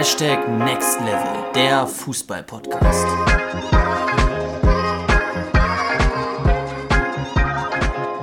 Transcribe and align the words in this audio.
Hashtag 0.00 0.48
Next 0.48 0.98
Level, 1.00 1.52
der 1.54 1.86
Fußball-Podcast. 1.86 3.04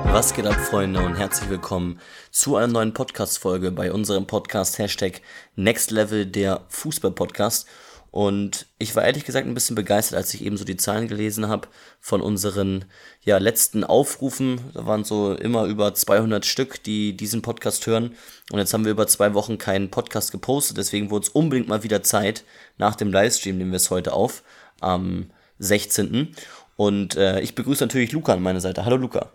Was 0.06 0.34
geht 0.34 0.48
ab, 0.48 0.56
Freunde, 0.56 0.98
und 0.98 1.14
herzlich 1.14 1.48
willkommen 1.48 2.00
zu 2.32 2.56
einer 2.56 2.66
neuen 2.66 2.94
Podcast-Folge 2.94 3.70
bei 3.70 3.92
unserem 3.92 4.26
Podcast 4.26 4.80
Hashtag 4.80 5.20
Next 5.54 5.92
Level, 5.92 6.26
der 6.26 6.64
Fußball-Podcast. 6.68 7.68
Und 8.10 8.66
ich 8.78 8.96
war 8.96 9.04
ehrlich 9.04 9.24
gesagt 9.24 9.46
ein 9.46 9.54
bisschen 9.54 9.76
begeistert, 9.76 10.16
als 10.16 10.32
ich 10.32 10.44
eben 10.44 10.56
so 10.56 10.64
die 10.64 10.76
Zahlen 10.76 11.08
gelesen 11.08 11.48
habe 11.48 11.68
von 12.00 12.22
unseren 12.22 12.86
ja, 13.22 13.38
letzten 13.38 13.84
Aufrufen. 13.84 14.60
Da 14.72 14.86
waren 14.86 15.04
so 15.04 15.34
immer 15.34 15.64
über 15.64 15.94
200 15.94 16.46
Stück, 16.46 16.82
die 16.82 17.16
diesen 17.16 17.42
Podcast 17.42 17.86
hören. 17.86 18.16
Und 18.50 18.58
jetzt 18.58 18.72
haben 18.72 18.84
wir 18.84 18.92
über 18.92 19.06
zwei 19.06 19.34
Wochen 19.34 19.58
keinen 19.58 19.90
Podcast 19.90 20.32
gepostet. 20.32 20.78
Deswegen 20.78 21.10
wurde 21.10 21.26
es 21.26 21.28
unbedingt 21.28 21.68
mal 21.68 21.82
wieder 21.82 22.02
Zeit, 22.02 22.44
nach 22.78 22.96
dem 22.96 23.12
Livestream 23.12 23.58
nehmen 23.58 23.72
wir 23.72 23.76
es 23.76 23.90
heute 23.90 24.14
auf, 24.14 24.42
am 24.80 25.30
16. 25.58 26.34
Und 26.76 27.16
äh, 27.16 27.40
ich 27.40 27.54
begrüße 27.54 27.84
natürlich 27.84 28.12
Luca 28.12 28.32
an 28.32 28.42
meiner 28.42 28.60
Seite. 28.60 28.84
Hallo 28.84 28.96
Luca. 28.96 29.32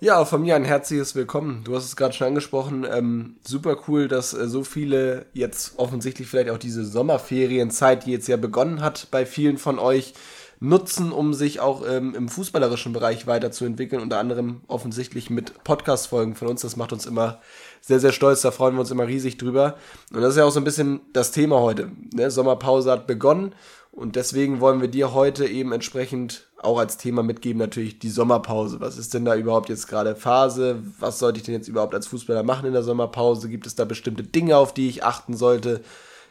Ja, 0.00 0.24
von 0.24 0.42
mir 0.42 0.54
ein 0.54 0.64
herzliches 0.64 1.16
Willkommen. 1.16 1.64
Du 1.64 1.74
hast 1.74 1.84
es 1.84 1.96
gerade 1.96 2.14
schon 2.14 2.28
angesprochen. 2.28 2.86
Ähm, 2.88 3.34
super 3.44 3.76
cool, 3.88 4.06
dass 4.06 4.32
äh, 4.32 4.46
so 4.46 4.62
viele 4.62 5.26
jetzt 5.32 5.76
offensichtlich 5.76 6.28
vielleicht 6.28 6.50
auch 6.50 6.58
diese 6.58 6.84
Sommerferienzeit, 6.84 8.06
die 8.06 8.12
jetzt 8.12 8.28
ja 8.28 8.36
begonnen 8.36 8.80
hat, 8.80 9.08
bei 9.10 9.26
vielen 9.26 9.58
von 9.58 9.80
euch 9.80 10.14
nutzen, 10.60 11.10
um 11.10 11.34
sich 11.34 11.58
auch 11.58 11.84
ähm, 11.84 12.14
im 12.14 12.28
fußballerischen 12.28 12.92
Bereich 12.92 13.26
weiterzuentwickeln. 13.26 14.00
Unter 14.00 14.20
anderem 14.20 14.60
offensichtlich 14.68 15.30
mit 15.30 15.64
Podcast-Folgen 15.64 16.36
von 16.36 16.46
uns. 16.46 16.62
Das 16.62 16.76
macht 16.76 16.92
uns 16.92 17.04
immer 17.04 17.40
sehr, 17.80 17.98
sehr 17.98 18.12
stolz. 18.12 18.42
Da 18.42 18.52
freuen 18.52 18.74
wir 18.74 18.80
uns 18.80 18.92
immer 18.92 19.08
riesig 19.08 19.36
drüber. 19.36 19.78
Und 20.12 20.20
das 20.20 20.30
ist 20.30 20.36
ja 20.36 20.44
auch 20.44 20.52
so 20.52 20.60
ein 20.60 20.64
bisschen 20.64 21.00
das 21.12 21.32
Thema 21.32 21.58
heute. 21.58 21.90
Ne? 22.14 22.30
Sommerpause 22.30 22.92
hat 22.92 23.08
begonnen. 23.08 23.52
Und 23.98 24.14
deswegen 24.14 24.60
wollen 24.60 24.80
wir 24.80 24.86
dir 24.86 25.12
heute 25.12 25.44
eben 25.44 25.72
entsprechend 25.72 26.46
auch 26.56 26.78
als 26.78 26.98
Thema 26.98 27.24
mitgeben, 27.24 27.58
natürlich 27.58 27.98
die 27.98 28.10
Sommerpause. 28.10 28.78
Was 28.78 28.96
ist 28.96 29.12
denn 29.12 29.24
da 29.24 29.34
überhaupt 29.34 29.68
jetzt 29.70 29.88
gerade 29.88 30.14
Phase? 30.14 30.80
Was 31.00 31.18
sollte 31.18 31.40
ich 31.40 31.44
denn 31.44 31.54
jetzt 31.54 31.66
überhaupt 31.66 31.96
als 31.96 32.06
Fußballer 32.06 32.44
machen 32.44 32.66
in 32.66 32.74
der 32.74 32.84
Sommerpause? 32.84 33.48
Gibt 33.48 33.66
es 33.66 33.74
da 33.74 33.84
bestimmte 33.84 34.22
Dinge, 34.22 34.56
auf 34.56 34.72
die 34.72 34.88
ich 34.88 35.02
achten 35.02 35.36
sollte? 35.36 35.80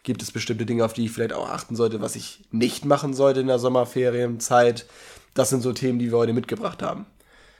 Gibt 0.04 0.22
es 0.22 0.32
bestimmte 0.32 0.66
Dinge, 0.66 0.86
auf 0.86 0.94
die 0.94 1.04
ich 1.04 1.12
vielleicht 1.12 1.34
auch 1.34 1.50
achten 1.50 1.76
sollte, 1.76 2.00
was 2.00 2.16
ich 2.16 2.45
nicht 2.52 2.86
machen 2.86 3.14
sollte 3.14 3.42
in 3.42 3.48
der 3.48 3.60
Sommerferienzeit? 3.60 4.86
Das 5.34 5.50
sind 5.50 5.62
so 5.62 5.73
Themen, 5.73 6.00
die 6.00 6.10
wir 6.10 6.18
heute 6.20 6.32
mitgebracht 6.32 6.82
haben. 6.82 7.06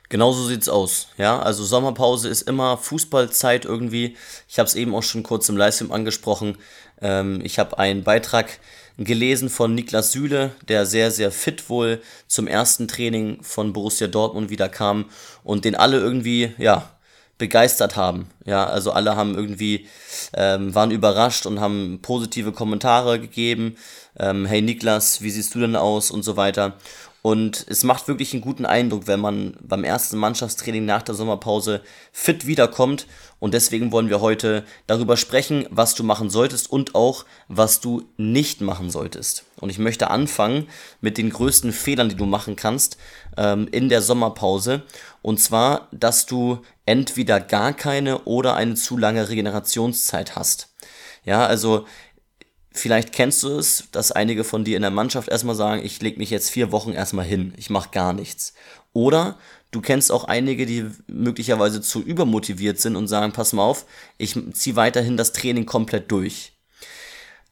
Genau 0.08 0.32
so 0.32 0.46
sieht's 0.46 0.70
aus. 0.70 1.10
Ja, 1.18 1.42
also 1.42 1.66
Sommerpause 1.66 2.30
ist 2.30 2.44
immer 2.44 2.78
Fußballzeit 2.78 3.66
irgendwie. 3.66 4.16
Ich 4.48 4.58
habe 4.58 4.68
es 4.68 4.76
eben 4.76 4.96
auch 4.96 5.04
schon 5.04 5.24
kurz 5.24 5.50
im 5.50 5.58
Livestream 5.58 5.92
angesprochen. 5.92 6.58
Ähm, 7.02 7.42
ich 7.44 7.60
habe 7.60 7.78
einen 7.78 8.04
Beitrag 8.06 8.60
gelesen 8.98 9.50
von 9.50 9.76
Niklas 9.76 10.12
Süle, 10.12 10.52
der 10.68 10.86
sehr, 10.86 11.12
sehr 11.12 11.32
fit 11.32 11.70
wohl 11.70 12.02
zum 12.28 12.48
ersten 12.48 12.88
Training 12.88 13.40
von 13.44 13.74
Borussia 13.74 14.08
Dortmund 14.08 14.50
wieder 14.50 14.70
kam 14.70 15.06
und 15.44 15.66
den 15.66 15.76
alle 15.76 16.00
irgendwie, 16.00 16.54
ja, 16.58 16.90
begeistert 17.38 17.96
haben. 17.96 18.28
Ja, 18.46 18.66
also 18.66 18.92
alle 18.92 19.16
haben 19.16 19.36
irgendwie, 19.36 19.88
ähm, 20.34 20.74
waren 20.74 20.92
überrascht 20.92 21.46
und 21.46 21.60
haben 21.60 22.00
positive 22.02 22.52
Kommentare 22.52 23.20
gegeben. 23.20 23.78
Ähm, 24.18 24.46
hey 24.46 24.62
Niklas, 24.62 25.22
wie 25.22 25.30
siehst 25.30 25.54
du 25.54 25.60
denn 25.60 25.76
aus 25.76 26.10
und 26.10 26.24
so 26.24 26.36
weiter. 26.36 26.74
Und 27.28 27.66
es 27.68 27.84
macht 27.84 28.08
wirklich 28.08 28.32
einen 28.32 28.42
guten 28.42 28.66
Eindruck, 28.66 29.06
wenn 29.06 29.20
man 29.20 29.58
beim 29.60 29.84
ersten 29.84 30.16
Mannschaftstraining 30.16 30.86
nach 30.86 31.02
der 31.02 31.14
Sommerpause 31.14 31.82
fit 32.14 32.48
wiederkommt. 32.48 33.06
Und 33.40 33.54
deswegen 33.54 33.92
wollen 33.92 34.08
wir 34.08 34.22
heute 34.22 34.64
darüber 34.88 35.18
sprechen, 35.18 35.68
was 35.70 35.94
du 35.94 36.06
machen 36.06 36.30
solltest 36.30 36.72
und 36.72 36.96
auch, 36.96 37.26
was 37.50 37.82
du 37.82 38.06
nicht 38.16 38.62
machen 38.62 38.90
solltest. 38.90 39.44
Und 39.60 39.70
ich 39.70 39.78
möchte 39.78 40.10
anfangen 40.10 40.70
mit 41.02 41.18
den 41.18 41.30
größten 41.30 41.74
Fehlern, 41.74 42.08
die 42.08 42.16
du 42.16 42.26
machen 42.26 42.56
kannst 42.56 42.96
ähm, 43.36 43.68
in 43.74 43.90
der 43.90 44.02
Sommerpause. 44.02 44.84
Und 45.22 45.42
zwar, 45.42 45.90
dass 45.92 46.28
du 46.28 46.62
entweder 46.86 47.42
gar 47.42 47.74
keine 47.74 48.20
oder 48.20 48.56
eine 48.56 48.76
zu 48.76 48.96
lange 48.96 49.28
Regenerationszeit 49.28 50.38
hast. 50.38 50.70
Ja, 51.26 51.46
also 51.46 51.86
Vielleicht 52.78 53.12
kennst 53.12 53.42
du 53.42 53.58
es, 53.58 53.86
dass 53.92 54.12
einige 54.12 54.44
von 54.44 54.64
dir 54.64 54.76
in 54.76 54.84
der 54.84 54.92
Mannschaft 54.92 55.30
erstmal 55.30 55.56
sagen, 55.56 55.84
ich 55.84 56.00
lege 56.02 56.20
mich 56.20 56.30
jetzt 56.30 56.52
vier 56.52 56.72
Wochen 56.72 56.94
erstmal 56.94 57.26
hin, 57.26 57.54
ich 57.58 57.72
mache 57.72 57.90
gar 57.92 58.14
nichts. 58.14 58.54
Oder 58.94 59.40
du 59.72 59.82
kennst 59.82 60.12
auch 60.12 60.26
einige, 60.26 60.68
die 60.68 60.86
möglicherweise 61.08 61.82
zu 61.82 62.02
übermotiviert 62.02 62.80
sind 62.80 62.96
und 62.96 63.08
sagen, 63.08 63.34
pass 63.34 63.54
mal 63.54 63.64
auf, 63.64 63.88
ich 64.20 64.36
ziehe 64.54 64.76
weiterhin 64.76 65.18
das 65.18 65.34
Training 65.34 65.66
komplett 65.66 66.12
durch. 66.12 66.54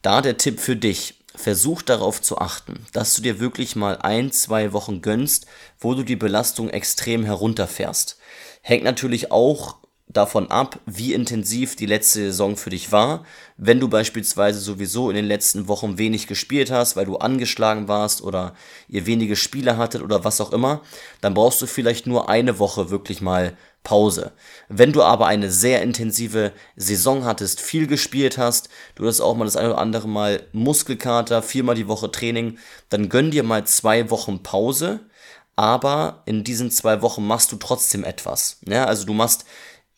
Da 0.00 0.22
der 0.22 0.36
Tipp 0.36 0.60
für 0.60 0.76
dich, 0.76 1.14
versuch 1.34 1.82
darauf 1.82 2.22
zu 2.22 2.38
achten, 2.38 2.86
dass 2.92 3.14
du 3.14 3.22
dir 3.22 3.40
wirklich 3.40 3.76
mal 3.76 3.98
ein, 3.98 4.30
zwei 4.30 4.72
Wochen 4.72 5.02
gönnst, 5.02 5.46
wo 5.80 5.94
du 5.94 6.04
die 6.04 6.16
Belastung 6.16 6.70
extrem 6.70 7.24
herunterfährst. 7.24 8.16
Hängt 8.62 8.84
natürlich 8.84 9.32
auch 9.32 9.76
davon 10.08 10.50
ab, 10.50 10.78
wie 10.86 11.14
intensiv 11.14 11.74
die 11.76 11.86
letzte 11.86 12.20
Saison 12.20 12.56
für 12.56 12.70
dich 12.70 12.92
war. 12.92 13.24
Wenn 13.56 13.80
du 13.80 13.88
beispielsweise 13.88 14.60
sowieso 14.60 15.10
in 15.10 15.16
den 15.16 15.24
letzten 15.24 15.68
Wochen 15.68 15.98
wenig 15.98 16.26
gespielt 16.26 16.70
hast, 16.70 16.96
weil 16.96 17.06
du 17.06 17.16
angeschlagen 17.16 17.88
warst 17.88 18.22
oder 18.22 18.54
ihr 18.88 19.06
wenige 19.06 19.36
Spiele 19.36 19.76
hattet 19.76 20.02
oder 20.02 20.24
was 20.24 20.40
auch 20.40 20.52
immer, 20.52 20.82
dann 21.20 21.34
brauchst 21.34 21.60
du 21.60 21.66
vielleicht 21.66 22.06
nur 22.06 22.28
eine 22.28 22.58
Woche 22.58 22.90
wirklich 22.90 23.20
mal 23.20 23.56
Pause. 23.82 24.32
Wenn 24.68 24.92
du 24.92 25.02
aber 25.02 25.26
eine 25.26 25.50
sehr 25.50 25.82
intensive 25.82 26.52
Saison 26.76 27.24
hattest, 27.24 27.60
viel 27.60 27.86
gespielt 27.86 28.36
hast, 28.36 28.68
du 28.96 29.06
hast 29.06 29.20
auch 29.20 29.36
mal 29.36 29.44
das 29.44 29.56
eine 29.56 29.70
oder 29.70 29.78
andere 29.78 30.08
Mal 30.08 30.42
Muskelkater, 30.52 31.40
viermal 31.40 31.76
die 31.76 31.86
Woche 31.86 32.10
Training, 32.10 32.58
dann 32.88 33.08
gönn 33.08 33.30
dir 33.30 33.44
mal 33.44 33.64
zwei 33.64 34.10
Wochen 34.10 34.42
Pause, 34.42 35.00
aber 35.54 36.22
in 36.26 36.42
diesen 36.42 36.72
zwei 36.72 37.00
Wochen 37.00 37.26
machst 37.26 37.52
du 37.52 37.56
trotzdem 37.56 38.02
etwas. 38.02 38.58
Ja, 38.66 38.86
also 38.86 39.06
du 39.06 39.14
machst 39.14 39.44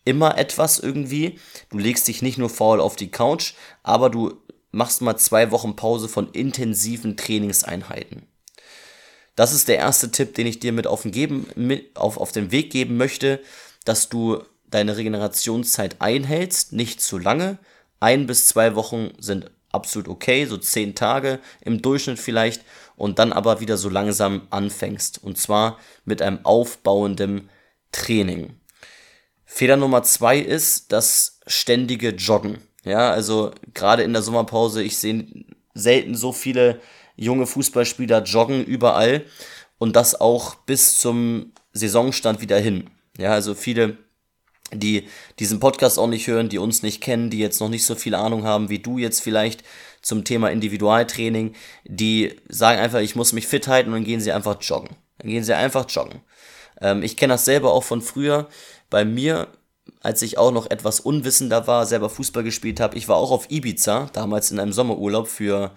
immer 0.08 0.38
etwas 0.38 0.78
irgendwie. 0.78 1.38
Du 1.68 1.76
legst 1.76 2.08
dich 2.08 2.22
nicht 2.22 2.38
nur 2.38 2.48
faul 2.48 2.80
auf 2.80 2.96
die 2.96 3.10
Couch, 3.10 3.52
aber 3.82 4.08
du 4.08 4.40
machst 4.70 5.02
mal 5.02 5.18
zwei 5.18 5.50
Wochen 5.50 5.76
Pause 5.76 6.08
von 6.08 6.30
intensiven 6.30 7.18
Trainingseinheiten. 7.18 8.26
Das 9.36 9.52
ist 9.52 9.68
der 9.68 9.76
erste 9.76 10.10
Tipp, 10.10 10.34
den 10.34 10.46
ich 10.46 10.60
dir 10.60 10.72
mit 10.72 10.86
auf 10.86 11.02
den, 11.02 11.12
geben, 11.12 11.46
mit 11.56 11.94
auf, 11.96 12.16
auf 12.16 12.32
den 12.32 12.50
Weg 12.50 12.70
geben 12.70 12.96
möchte, 12.96 13.40
dass 13.84 14.08
du 14.08 14.42
deine 14.70 14.96
Regenerationszeit 14.96 15.96
einhältst, 16.00 16.72
nicht 16.72 17.02
zu 17.02 17.18
lange. 17.18 17.58
Ein 18.00 18.26
bis 18.26 18.46
zwei 18.46 18.74
Wochen 18.76 19.12
sind 19.18 19.50
absolut 19.70 20.08
okay, 20.08 20.46
so 20.46 20.56
zehn 20.56 20.94
Tage 20.94 21.38
im 21.60 21.82
Durchschnitt 21.82 22.18
vielleicht, 22.18 22.62
und 22.96 23.18
dann 23.18 23.32
aber 23.32 23.60
wieder 23.60 23.76
so 23.76 23.88
langsam 23.88 24.48
anfängst. 24.50 25.22
Und 25.22 25.38
zwar 25.38 25.78
mit 26.04 26.20
einem 26.20 26.44
aufbauenden 26.44 27.48
Training. 27.92 28.57
Fehler 29.50 29.78
Nummer 29.78 30.02
zwei 30.02 30.38
ist 30.38 30.92
das 30.92 31.40
ständige 31.46 32.10
Joggen. 32.10 32.58
Ja, 32.84 33.10
also 33.10 33.50
gerade 33.72 34.02
in 34.02 34.12
der 34.12 34.22
Sommerpause, 34.22 34.82
ich 34.82 34.98
sehe 34.98 35.26
selten 35.74 36.14
so 36.14 36.32
viele 36.32 36.80
junge 37.16 37.46
Fußballspieler 37.46 38.22
joggen 38.22 38.62
überall 38.62 39.24
und 39.78 39.96
das 39.96 40.20
auch 40.20 40.54
bis 40.54 40.98
zum 40.98 41.52
Saisonstand 41.72 42.42
wieder 42.42 42.58
hin. 42.58 42.90
Ja, 43.16 43.32
also 43.32 43.54
viele, 43.54 43.96
die 44.72 45.08
diesen 45.38 45.60
Podcast 45.60 45.98
auch 45.98 46.06
nicht 46.06 46.26
hören, 46.26 46.50
die 46.50 46.58
uns 46.58 46.82
nicht 46.82 47.00
kennen, 47.00 47.30
die 47.30 47.38
jetzt 47.38 47.60
noch 47.60 47.70
nicht 47.70 47.86
so 47.86 47.94
viel 47.94 48.14
Ahnung 48.14 48.44
haben 48.44 48.68
wie 48.68 48.80
du 48.80 48.98
jetzt 48.98 49.22
vielleicht 49.22 49.64
zum 50.02 50.24
Thema 50.24 50.50
Individualtraining, 50.50 51.54
die 51.84 52.36
sagen 52.48 52.80
einfach, 52.80 53.00
ich 53.00 53.16
muss 53.16 53.32
mich 53.32 53.46
fit 53.46 53.66
halten 53.66 53.88
und 53.88 53.96
dann 53.96 54.04
gehen 54.04 54.20
sie 54.20 54.30
einfach 54.30 54.58
joggen. 54.60 54.90
Dann 55.18 55.30
gehen 55.30 55.42
sie 55.42 55.56
einfach 55.56 55.86
joggen. 55.88 56.20
Ähm, 56.80 57.02
ich 57.02 57.16
kenne 57.16 57.34
das 57.34 57.44
selber 57.44 57.72
auch 57.72 57.84
von 57.84 58.02
früher 58.02 58.48
bei 58.90 59.04
mir, 59.04 59.48
als 60.00 60.22
ich 60.22 60.38
auch 60.38 60.52
noch 60.52 60.70
etwas 60.70 61.00
unwissender 61.00 61.66
war, 61.66 61.86
selber 61.86 62.10
Fußball 62.10 62.42
gespielt 62.42 62.80
habe, 62.80 62.96
ich 62.96 63.08
war 63.08 63.16
auch 63.16 63.30
auf 63.30 63.50
Ibiza, 63.50 64.10
damals 64.12 64.50
in 64.50 64.60
einem 64.60 64.72
Sommerurlaub 64.72 65.28
für 65.28 65.72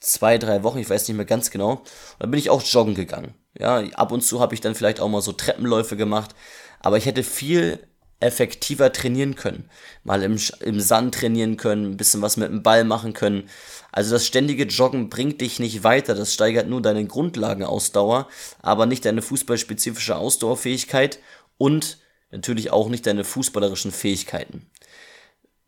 zwei, 0.00 0.38
drei 0.38 0.62
Wochen, 0.62 0.78
ich 0.78 0.88
weiß 0.88 1.08
nicht 1.08 1.16
mehr 1.16 1.26
ganz 1.26 1.50
genau. 1.50 1.72
Und 1.72 1.82
da 2.20 2.26
bin 2.26 2.38
ich 2.38 2.50
auch 2.50 2.62
joggen 2.62 2.94
gegangen. 2.94 3.34
Ja, 3.58 3.78
ab 3.94 4.12
und 4.12 4.22
zu 4.22 4.40
habe 4.40 4.54
ich 4.54 4.60
dann 4.60 4.74
vielleicht 4.74 5.00
auch 5.00 5.08
mal 5.08 5.22
so 5.22 5.32
Treppenläufe 5.32 5.96
gemacht, 5.96 6.34
aber 6.80 6.96
ich 6.96 7.06
hätte 7.06 7.24
viel 7.24 7.80
effektiver 8.20 8.92
trainieren 8.92 9.36
können. 9.36 9.70
Mal 10.02 10.22
im, 10.22 10.38
im 10.60 10.80
Sand 10.80 11.14
trainieren 11.14 11.56
können, 11.56 11.92
ein 11.92 11.96
bisschen 11.96 12.20
was 12.20 12.36
mit 12.36 12.48
dem 12.50 12.62
Ball 12.62 12.84
machen 12.84 13.12
können. 13.12 13.48
Also 13.92 14.12
das 14.12 14.26
ständige 14.26 14.64
Joggen 14.64 15.08
bringt 15.08 15.40
dich 15.40 15.60
nicht 15.60 15.84
weiter, 15.84 16.14
das 16.14 16.34
steigert 16.34 16.68
nur 16.68 16.82
deine 16.82 17.06
Grundlagenausdauer, 17.06 18.28
aber 18.60 18.86
nicht 18.86 19.04
deine 19.04 19.22
fußballspezifische 19.22 20.16
Ausdauerfähigkeit 20.16 21.20
und 21.58 21.97
natürlich 22.30 22.70
auch 22.70 22.88
nicht 22.88 23.06
deine 23.06 23.24
fußballerischen 23.24 23.92
Fähigkeiten. 23.92 24.66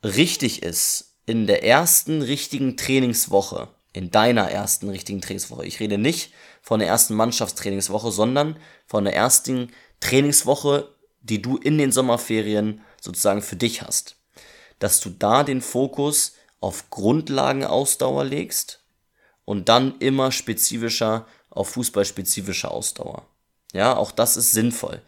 Richtig 0.03 0.63
ist, 0.63 1.17
in 1.27 1.47
der 1.47 1.65
ersten 1.65 2.23
richtigen 2.23 2.77
Trainingswoche, 2.77 3.69
in 3.93 4.11
deiner 4.11 4.51
ersten 4.51 4.89
richtigen 4.89 5.21
Trainingswoche, 5.21 5.67
ich 5.67 5.81
rede 5.81 5.99
nicht 5.99 6.33
von 6.63 6.81
der 6.81 6.89
ersten 6.89 7.15
Mannschaftstrainingswoche, 7.15 8.11
sondern 8.11 8.57
von 8.87 9.05
der 9.05 9.15
ersten 9.15 9.71
Trainingswoche, 10.01 10.89
die 11.21 11.43
du 11.43 11.57
in 11.57 11.79
den 11.79 11.93
Sommerferien 11.93 12.81
sozusagen 13.01 13.43
für 13.43 13.57
dich 13.57 13.83
hast, 13.83 14.17
dass 14.79 15.01
du 15.01 15.11
da 15.11 15.45
den 15.45 15.61
Fokus 15.61 16.33
auf 16.61 16.91
Grundlagenausdauer 16.91 18.25
legst 18.25 18.81
und 19.45 19.69
dann 19.69 19.99
immer 19.99 20.33
spezifischer 20.33 21.27
auf 21.51 21.71
fußballspezifische 21.71 22.71
Ausdauer. 22.71 23.27
Ja, 23.73 23.97
auch 23.97 24.13
das 24.13 24.37
ist 24.37 24.53
sinnvoll. 24.53 25.01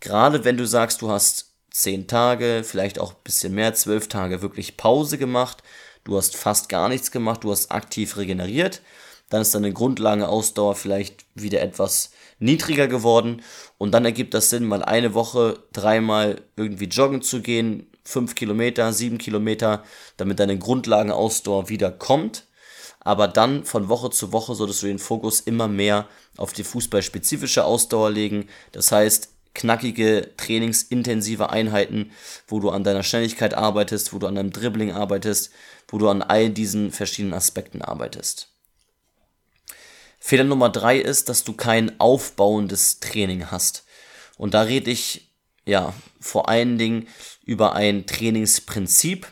Gerade 0.00 0.44
wenn 0.44 0.56
du 0.56 0.66
sagst, 0.66 1.02
du 1.02 1.10
hast 1.10 1.54
zehn 1.70 2.06
Tage, 2.06 2.62
vielleicht 2.64 2.98
auch 2.98 3.12
ein 3.12 3.22
bisschen 3.24 3.54
mehr, 3.54 3.74
zwölf 3.74 4.08
Tage 4.08 4.42
wirklich 4.42 4.76
Pause 4.76 5.18
gemacht, 5.18 5.62
du 6.04 6.16
hast 6.16 6.36
fast 6.36 6.68
gar 6.68 6.88
nichts 6.88 7.10
gemacht, 7.10 7.44
du 7.44 7.50
hast 7.50 7.70
aktiv 7.70 8.16
regeneriert, 8.16 8.82
dann 9.28 9.42
ist 9.42 9.54
deine 9.54 9.72
Grundlagenausdauer 9.72 10.74
vielleicht 10.74 11.26
wieder 11.34 11.60
etwas 11.60 12.12
niedriger 12.38 12.86
geworden 12.86 13.42
und 13.76 13.92
dann 13.92 14.04
ergibt 14.04 14.34
das 14.34 14.50
Sinn, 14.50 14.64
mal 14.64 14.82
eine 14.82 15.14
Woche 15.14 15.62
dreimal 15.72 16.42
irgendwie 16.56 16.86
joggen 16.86 17.22
zu 17.22 17.42
gehen, 17.42 17.90
fünf 18.04 18.34
Kilometer, 18.34 18.92
sieben 18.92 19.18
Kilometer, 19.18 19.84
damit 20.16 20.40
deine 20.40 20.58
Grundlagenausdauer 20.58 21.68
wieder 21.68 21.90
kommt. 21.90 22.46
Aber 23.00 23.28
dann 23.28 23.64
von 23.64 23.88
Woche 23.88 24.10
zu 24.10 24.32
Woche 24.32 24.54
solltest 24.54 24.82
du 24.82 24.86
den 24.86 24.98
Fokus 24.98 25.40
immer 25.40 25.68
mehr 25.68 26.08
auf 26.36 26.52
die 26.52 26.64
fußballspezifische 26.64 27.64
Ausdauer 27.64 28.10
legen. 28.10 28.48
Das 28.72 28.92
heißt, 28.92 29.30
knackige, 29.58 30.30
trainingsintensive 30.36 31.50
Einheiten, 31.50 32.12
wo 32.46 32.60
du 32.60 32.70
an 32.70 32.84
deiner 32.84 33.02
Schnelligkeit 33.02 33.54
arbeitest, 33.54 34.12
wo 34.12 34.18
du 34.18 34.28
an 34.28 34.36
deinem 34.36 34.52
Dribbling 34.52 34.92
arbeitest, 34.92 35.50
wo 35.88 35.98
du 35.98 36.08
an 36.08 36.22
all 36.22 36.48
diesen 36.48 36.92
verschiedenen 36.92 37.34
Aspekten 37.34 37.82
arbeitest. 37.82 38.48
Fehler 40.20 40.44
Nummer 40.44 40.68
drei 40.68 40.98
ist, 40.98 41.28
dass 41.28 41.42
du 41.42 41.54
kein 41.54 41.98
aufbauendes 41.98 43.00
Training 43.00 43.50
hast. 43.50 43.84
Und 44.36 44.54
da 44.54 44.62
rede 44.62 44.90
ich 44.90 45.32
ja 45.64 45.92
vor 46.20 46.48
allen 46.48 46.78
Dingen 46.78 47.08
über 47.44 47.74
ein 47.74 48.06
Trainingsprinzip. 48.06 49.26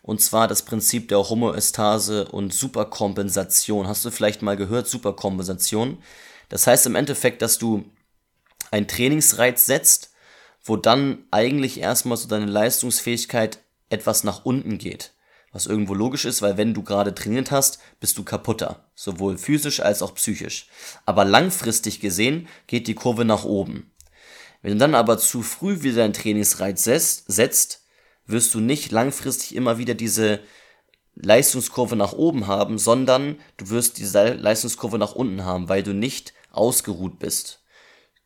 Und 0.00 0.22
zwar 0.22 0.48
das 0.48 0.62
Prinzip 0.62 1.08
der 1.08 1.28
Homöostase 1.28 2.28
und 2.28 2.54
Superkompensation. 2.54 3.88
Hast 3.88 4.04
du 4.04 4.10
vielleicht 4.10 4.40
mal 4.40 4.56
gehört, 4.56 4.88
Superkompensation? 4.88 5.98
Das 6.48 6.66
heißt 6.66 6.86
im 6.86 6.94
Endeffekt, 6.94 7.42
dass 7.42 7.58
du 7.58 7.84
einen 8.70 8.88
Trainingsreiz 8.88 9.66
setzt, 9.66 10.10
wo 10.62 10.76
dann 10.76 11.24
eigentlich 11.30 11.80
erstmal 11.80 12.16
so 12.16 12.28
deine 12.28 12.46
Leistungsfähigkeit 12.46 13.58
etwas 13.88 14.24
nach 14.24 14.44
unten 14.44 14.78
geht. 14.78 15.12
Was 15.52 15.66
irgendwo 15.66 15.94
logisch 15.94 16.24
ist, 16.24 16.42
weil 16.42 16.56
wenn 16.56 16.74
du 16.74 16.82
gerade 16.82 17.14
trainiert 17.14 17.50
hast, 17.50 17.78
bist 18.00 18.18
du 18.18 18.24
kaputter. 18.24 18.90
Sowohl 18.94 19.38
physisch 19.38 19.80
als 19.80 20.02
auch 20.02 20.14
psychisch. 20.14 20.68
Aber 21.06 21.24
langfristig 21.24 22.00
gesehen 22.00 22.48
geht 22.66 22.88
die 22.88 22.94
Kurve 22.94 23.24
nach 23.24 23.44
oben. 23.44 23.90
Wenn 24.60 24.72
du 24.72 24.78
dann 24.78 24.94
aber 24.94 25.16
zu 25.18 25.42
früh 25.42 25.82
wieder 25.82 26.02
deinen 26.02 26.12
Trainingsreiz 26.12 26.84
setzt, 26.84 27.84
wirst 28.26 28.52
du 28.52 28.60
nicht 28.60 28.90
langfristig 28.90 29.54
immer 29.54 29.78
wieder 29.78 29.94
diese 29.94 30.40
Leistungskurve 31.14 31.96
nach 31.96 32.12
oben 32.12 32.46
haben, 32.46 32.78
sondern 32.78 33.36
du 33.56 33.70
wirst 33.70 33.98
diese 33.98 34.34
Leistungskurve 34.34 34.98
nach 34.98 35.14
unten 35.14 35.44
haben, 35.44 35.68
weil 35.68 35.82
du 35.82 35.94
nicht 35.94 36.34
ausgeruht 36.50 37.18
bist. 37.18 37.62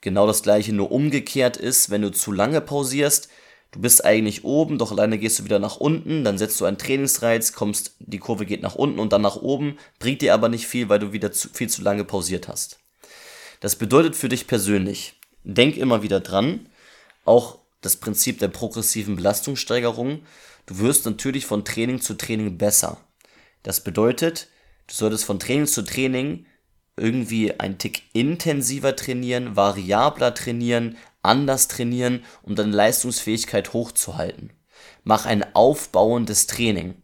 Genau 0.01 0.27
das 0.27 0.43
gleiche 0.43 0.73
nur 0.73 0.91
umgekehrt 0.91 1.57
ist, 1.57 1.91
wenn 1.91 2.03
du 2.03 2.11
zu 2.11 2.33
lange 2.33 2.61
pausierst, 2.61 3.29
du 3.73 3.81
bist 3.81 4.05
eigentlich 4.05 4.45
oben, 4.45 4.79
doch 4.79 4.93
alleine 4.93 5.19
gehst 5.19 5.39
du 5.39 5.45
wieder 5.45 5.59
nach 5.59 5.77
unten, 5.77 6.25
dann 6.25 6.39
setzt 6.39 6.61
du 6.61 6.65
einen 6.65 6.79
Trainingsreiz, 6.79 7.53
kommst, 7.53 7.95
die 7.99 8.19
Kurve 8.19 8.47
geht 8.47 8.63
nach 8.63 8.75
unten 8.75 8.99
und 8.99 9.13
dann 9.13 9.23
nach 9.23 9.37
oben, 9.37 9.79
bringt 9.99 10.23
dir 10.23 10.33
aber 10.33 10.49
nicht 10.49 10.67
viel, 10.67 10.89
weil 10.89 10.99
du 10.99 11.13
wieder 11.13 11.33
zu, 11.33 11.49
viel 11.51 11.69
zu 11.69 11.83
lange 11.83 12.05
pausiert 12.05 12.49
hast. 12.49 12.79
Das 13.61 13.77
bedeutet 13.77 14.17
für 14.17 14.31
dich 14.31 14.47
persönlich, 14.47 15.15
denk 15.45 15.77
immer 15.77 16.03
wieder 16.03 16.21
dran, 16.21 16.69
auch 17.25 17.59
das 17.83 17.97
Prinzip 17.97 18.39
der 18.39 18.49
progressiven 18.49 19.17
Belastungssteigerung, 19.17 20.23
du 20.67 20.79
wirst 20.79 21.05
natürlich 21.05 21.45
von 21.45 21.65
Training 21.65 22.01
zu 22.01 22.15
Training 22.15 22.57
besser. 22.57 22.99
Das 23.63 23.81
bedeutet, 23.81 24.49
du 24.87 24.95
solltest 24.95 25.25
von 25.25 25.39
Training 25.39 25.67
zu 25.67 25.83
Training 25.83 26.47
irgendwie 27.01 27.59
ein 27.59 27.79
Tick 27.79 28.03
intensiver 28.13 28.95
trainieren, 28.95 29.57
variabler 29.57 30.35
trainieren, 30.35 30.97
anders 31.23 31.69
trainieren, 31.69 32.25
um 32.43 32.55
deine 32.55 32.73
Leistungsfähigkeit 32.73 33.73
hochzuhalten. 33.73 34.53
Mach 35.03 35.27
ein 35.27 35.45
aufbauendes 35.55 36.47
Training. 36.47 36.95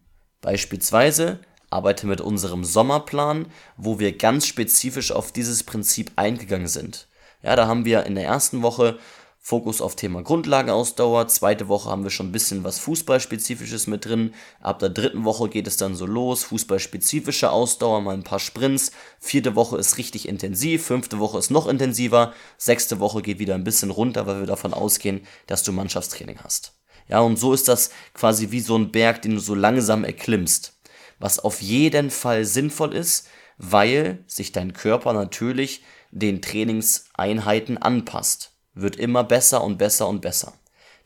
Beispielsweise 0.40 1.40
arbeite 1.70 2.06
mit 2.06 2.20
unserem 2.20 2.64
Sommerplan, 2.64 3.46
wo 3.76 3.98
wir 3.98 4.16
ganz 4.16 4.46
spezifisch 4.46 5.12
auf 5.12 5.32
dieses 5.32 5.64
Prinzip 5.64 6.12
eingegangen 6.16 6.68
sind. 6.68 7.08
Ja, 7.42 7.56
da 7.56 7.66
haben 7.66 7.84
wir 7.84 8.04
in 8.06 8.14
der 8.14 8.24
ersten 8.24 8.62
Woche 8.62 8.98
Fokus 9.48 9.80
auf 9.80 9.94
Thema 9.94 10.24
Grundlagenausdauer. 10.24 11.28
Zweite 11.28 11.68
Woche 11.68 11.88
haben 11.88 12.02
wir 12.02 12.10
schon 12.10 12.30
ein 12.30 12.32
bisschen 12.32 12.64
was 12.64 12.80
Fußballspezifisches 12.80 13.86
mit 13.86 14.04
drin. 14.04 14.34
Ab 14.60 14.80
der 14.80 14.88
dritten 14.88 15.24
Woche 15.24 15.48
geht 15.48 15.68
es 15.68 15.76
dann 15.76 15.94
so 15.94 16.04
los. 16.04 16.42
Fußballspezifische 16.42 17.52
Ausdauer, 17.52 18.00
mal 18.00 18.14
ein 18.14 18.24
paar 18.24 18.40
Sprints. 18.40 18.90
Vierte 19.20 19.54
Woche 19.54 19.76
ist 19.78 19.98
richtig 19.98 20.26
intensiv. 20.26 20.86
Fünfte 20.86 21.20
Woche 21.20 21.38
ist 21.38 21.52
noch 21.52 21.68
intensiver. 21.68 22.34
Sechste 22.58 22.98
Woche 22.98 23.22
geht 23.22 23.38
wieder 23.38 23.54
ein 23.54 23.62
bisschen 23.62 23.92
runter, 23.92 24.26
weil 24.26 24.40
wir 24.40 24.48
davon 24.48 24.74
ausgehen, 24.74 25.20
dass 25.46 25.62
du 25.62 25.70
Mannschaftstraining 25.70 26.40
hast. 26.42 26.72
Ja, 27.08 27.20
und 27.20 27.38
so 27.38 27.52
ist 27.52 27.68
das 27.68 27.90
quasi 28.14 28.50
wie 28.50 28.58
so 28.58 28.76
ein 28.76 28.90
Berg, 28.90 29.22
den 29.22 29.36
du 29.36 29.38
so 29.38 29.54
langsam 29.54 30.02
erklimmst. 30.02 30.80
Was 31.20 31.38
auf 31.38 31.62
jeden 31.62 32.10
Fall 32.10 32.44
sinnvoll 32.46 32.96
ist, 32.96 33.28
weil 33.58 34.24
sich 34.26 34.50
dein 34.50 34.72
Körper 34.72 35.12
natürlich 35.12 35.84
den 36.10 36.42
Trainingseinheiten 36.42 37.78
anpasst 37.78 38.55
wird 38.76 38.96
immer 38.96 39.24
besser 39.24 39.64
und 39.64 39.78
besser 39.78 40.06
und 40.06 40.20
besser. 40.20 40.52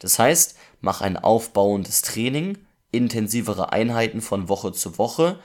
Das 0.00 0.18
heißt, 0.18 0.56
mach 0.80 1.00
ein 1.00 1.16
aufbauendes 1.16 2.02
Training, 2.02 2.58
intensivere 2.90 3.72
Einheiten 3.72 4.20
von 4.20 4.48
Woche 4.48 4.72
zu 4.72 4.98
Woche, 4.98 5.38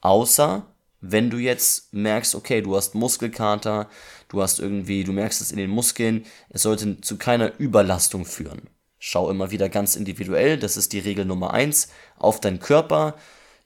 außer 0.00 0.66
wenn 1.00 1.30
du 1.30 1.38
jetzt 1.38 1.92
merkst, 1.92 2.34
okay, 2.34 2.62
du 2.62 2.76
hast 2.76 2.94
Muskelkater, 2.94 3.88
du 4.28 4.42
hast 4.42 4.60
irgendwie, 4.60 5.04
du 5.04 5.12
merkst 5.12 5.40
es 5.40 5.50
in 5.50 5.58
den 5.58 5.70
Muskeln, 5.70 6.24
es 6.48 6.62
sollte 6.62 7.00
zu 7.00 7.16
keiner 7.16 7.52
Überlastung 7.58 8.24
führen. 8.24 8.62
Schau 8.98 9.30
immer 9.30 9.50
wieder 9.50 9.68
ganz 9.68 9.96
individuell, 9.96 10.58
das 10.58 10.76
ist 10.76 10.92
die 10.92 11.00
Regel 11.00 11.24
Nummer 11.24 11.52
eins, 11.52 11.88
auf 12.18 12.40
deinen 12.40 12.60
Körper, 12.60 13.14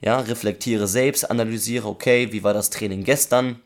ja, 0.01 0.19
reflektiere 0.21 0.87
selbst, 0.87 1.31
analysiere, 1.31 1.89
okay, 1.89 2.33
wie 2.33 2.43
war 2.43 2.55
das 2.55 2.71
Training 2.71 3.05
gestern, 3.05 3.61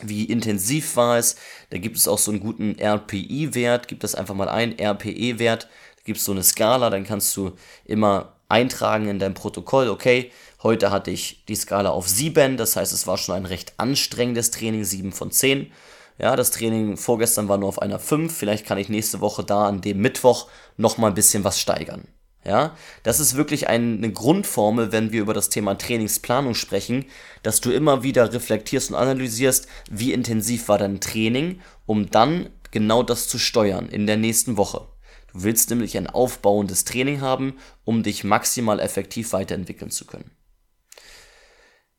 wie 0.00 0.24
intensiv 0.24 0.96
war 0.96 1.18
es. 1.18 1.36
Da 1.70 1.78
gibt 1.78 1.96
es 1.96 2.08
auch 2.08 2.18
so 2.18 2.30
einen 2.30 2.40
guten 2.40 2.76
RPI-Wert, 2.78 3.88
gib 3.88 4.00
das 4.00 4.14
einfach 4.14 4.34
mal 4.34 4.48
ein, 4.48 4.78
RPE-Wert. 4.78 5.64
Da 5.64 6.02
gibt 6.04 6.18
es 6.18 6.24
so 6.24 6.32
eine 6.32 6.42
Skala, 6.42 6.90
dann 6.90 7.04
kannst 7.04 7.36
du 7.36 7.52
immer 7.84 8.32
eintragen 8.48 9.08
in 9.08 9.18
dein 9.18 9.34
Protokoll, 9.34 9.88
okay, 9.88 10.30
heute 10.62 10.90
hatte 10.90 11.10
ich 11.10 11.44
die 11.46 11.56
Skala 11.56 11.90
auf 11.90 12.06
7, 12.08 12.58
das 12.58 12.76
heißt, 12.76 12.92
es 12.92 13.06
war 13.06 13.16
schon 13.16 13.34
ein 13.34 13.46
recht 13.46 13.72
anstrengendes 13.78 14.50
Training, 14.50 14.84
7 14.84 15.12
von 15.12 15.30
10. 15.30 15.72
Ja, 16.18 16.36
das 16.36 16.50
Training 16.50 16.98
vorgestern 16.98 17.48
war 17.48 17.56
nur 17.56 17.70
auf 17.70 17.80
einer 17.80 17.98
5, 17.98 18.36
vielleicht 18.36 18.66
kann 18.66 18.76
ich 18.76 18.90
nächste 18.90 19.20
Woche 19.20 19.42
da 19.42 19.66
an 19.66 19.80
dem 19.80 19.98
Mittwoch 19.98 20.48
nochmal 20.76 21.10
ein 21.10 21.14
bisschen 21.14 21.44
was 21.44 21.58
steigern. 21.58 22.06
Ja, 22.44 22.76
das 23.04 23.20
ist 23.20 23.36
wirklich 23.36 23.68
eine 23.68 24.10
Grundformel, 24.10 24.90
wenn 24.90 25.12
wir 25.12 25.20
über 25.20 25.32
das 25.32 25.48
Thema 25.48 25.78
Trainingsplanung 25.78 26.54
sprechen, 26.54 27.04
dass 27.44 27.60
du 27.60 27.70
immer 27.70 28.02
wieder 28.02 28.32
reflektierst 28.32 28.90
und 28.90 28.96
analysierst, 28.96 29.68
wie 29.88 30.12
intensiv 30.12 30.66
war 30.66 30.78
dein 30.78 31.00
Training, 31.00 31.60
um 31.86 32.10
dann 32.10 32.50
genau 32.72 33.04
das 33.04 33.28
zu 33.28 33.38
steuern 33.38 33.88
in 33.88 34.06
der 34.06 34.16
nächsten 34.16 34.56
Woche. 34.56 34.88
Du 35.32 35.44
willst 35.44 35.70
nämlich 35.70 35.96
ein 35.96 36.08
aufbauendes 36.08 36.84
Training 36.84 37.20
haben, 37.20 37.54
um 37.84 38.02
dich 38.02 38.24
maximal 38.24 38.80
effektiv 38.80 39.32
weiterentwickeln 39.32 39.92
zu 39.92 40.04
können. 40.04 40.30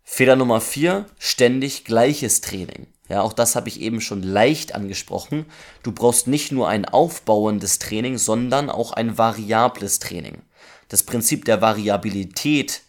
Fehler 0.03 0.35
Nummer 0.35 0.59
4, 0.59 1.05
ständig 1.17 1.85
gleiches 1.85 2.41
Training. 2.41 2.87
Ja, 3.09 3.21
auch 3.21 3.33
das 3.33 3.55
habe 3.55 3.67
ich 3.67 3.81
eben 3.81 3.99
schon 3.99 4.23
leicht 4.23 4.75
angesprochen. 4.75 5.45
Du 5.83 5.91
brauchst 5.91 6.27
nicht 6.27 6.51
nur 6.51 6.69
ein 6.69 6.85
aufbauendes 6.85 7.79
Training, 7.79 8.17
sondern 8.17 8.69
auch 8.69 8.93
ein 8.93 9.17
variables 9.17 9.99
Training. 9.99 10.41
Das 10.87 11.03
Prinzip 11.03 11.45
der 11.45 11.61
Variabilität 11.61 12.81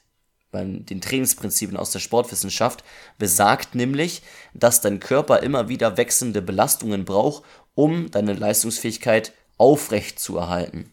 bei 0.52 0.64
den 0.64 1.00
Trainingsprinzipien 1.00 1.76
aus 1.76 1.90
der 1.90 1.98
Sportwissenschaft 1.98 2.84
besagt 3.18 3.74
nämlich, 3.74 4.22
dass 4.54 4.80
dein 4.80 5.00
Körper 5.00 5.40
immer 5.40 5.68
wieder 5.68 5.96
wechselnde 5.96 6.42
Belastungen 6.42 7.04
braucht, 7.04 7.42
um 7.74 8.08
deine 8.12 8.34
Leistungsfähigkeit 8.34 9.32
aufrecht 9.56 10.20
zu 10.20 10.38
erhalten. 10.38 10.92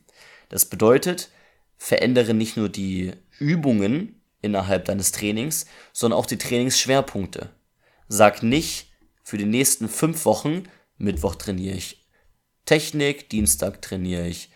Das 0.50 0.66
bedeutet, 0.66 1.30
verändere 1.78 2.34
nicht 2.34 2.58
nur 2.58 2.70
die 2.70 3.14
Übungen 3.38 4.20
innerhalb 4.42 4.86
deines 4.86 5.12
Trainings, 5.12 5.68
sondern 5.94 6.20
auch 6.20 6.26
die 6.26 6.40
Trainingsschwerpunkte. 6.40 7.50
Sag 8.08 8.42
nicht, 8.42 8.91
für 9.32 9.38
die 9.38 9.46
nächsten 9.46 9.88
fünf 9.88 10.26
Wochen, 10.26 10.64
Mittwoch 10.98 11.36
trainiere 11.36 11.78
ich 11.78 12.06
Technik, 12.66 13.30
Dienstag 13.30 13.82
trainiere 13.82 14.28
ich 14.28 14.50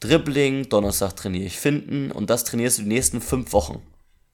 Dribbling, 0.00 0.68
Donnerstag 0.68 1.14
trainiere 1.14 1.44
ich 1.44 1.56
Finden 1.56 2.10
und 2.10 2.28
das 2.28 2.42
trainierst 2.42 2.78
du 2.78 2.82
die 2.82 2.88
nächsten 2.88 3.20
fünf 3.20 3.52
Wochen. 3.52 3.80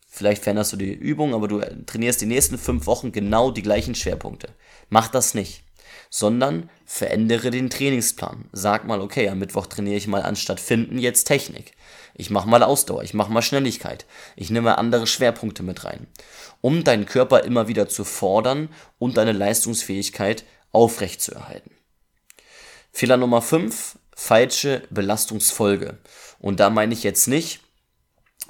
Vielleicht 0.09 0.43
veränderst 0.43 0.73
du 0.73 0.79
die 0.79 0.95
Übung, 0.95 1.35
aber 1.35 1.49
du 1.49 1.61
trainierst 1.85 2.23
die 2.23 2.26
nächsten 2.26 2.57
fünf 2.57 2.87
Wochen 2.87 3.12
genau 3.12 3.50
die 3.50 3.61
gleichen 3.61 3.95
Schwerpunkte. 3.95 4.55
Mach 4.88 5.09
das 5.09 5.35
nicht. 5.35 5.64
Sondern 6.11 6.71
verändere 6.87 7.51
den 7.51 7.71
Trainingsplan. 7.71 8.47
Sag 8.53 8.87
mal, 8.87 9.01
okay, 9.01 9.29
am 9.29 9.39
Mittwoch 9.39 9.67
trainiere 9.67 9.97
ich 9.97 10.07
mal 10.07 10.23
anstatt 10.23 10.61
Finden 10.61 10.99
jetzt 10.99 11.25
Technik. 11.25 11.73
Ich 12.15 12.31
mache 12.31 12.49
mal 12.49 12.63
Ausdauer, 12.63 13.03
ich 13.03 13.15
mache 13.15 13.33
mal 13.33 13.43
Schnelligkeit. 13.43 14.07
Ich 14.37 14.51
nehme 14.51 14.79
andere 14.79 15.07
Schwerpunkte 15.07 15.63
mit 15.63 15.85
rein, 15.85 16.07
um 16.61 16.85
deinen 16.85 17.07
Körper 17.07 17.45
immer 17.45 17.69
wieder 17.69 17.89
zu 17.89 18.05
fordern 18.05 18.69
und 18.99 19.17
deine 19.17 19.33
Leistungsfähigkeit 19.33 20.45
aufrechtzuerhalten. 20.71 21.71
Fehler 22.93 23.17
Nummer 23.17 23.43
5, 23.43 23.99
falsche 24.15 24.83
Belastungsfolge. 24.91 25.99
Und 26.39 26.61
da 26.61 26.71
meine 26.71 26.95
ich 26.95 27.03
jetzt 27.03 27.27
nicht, 27.27 27.61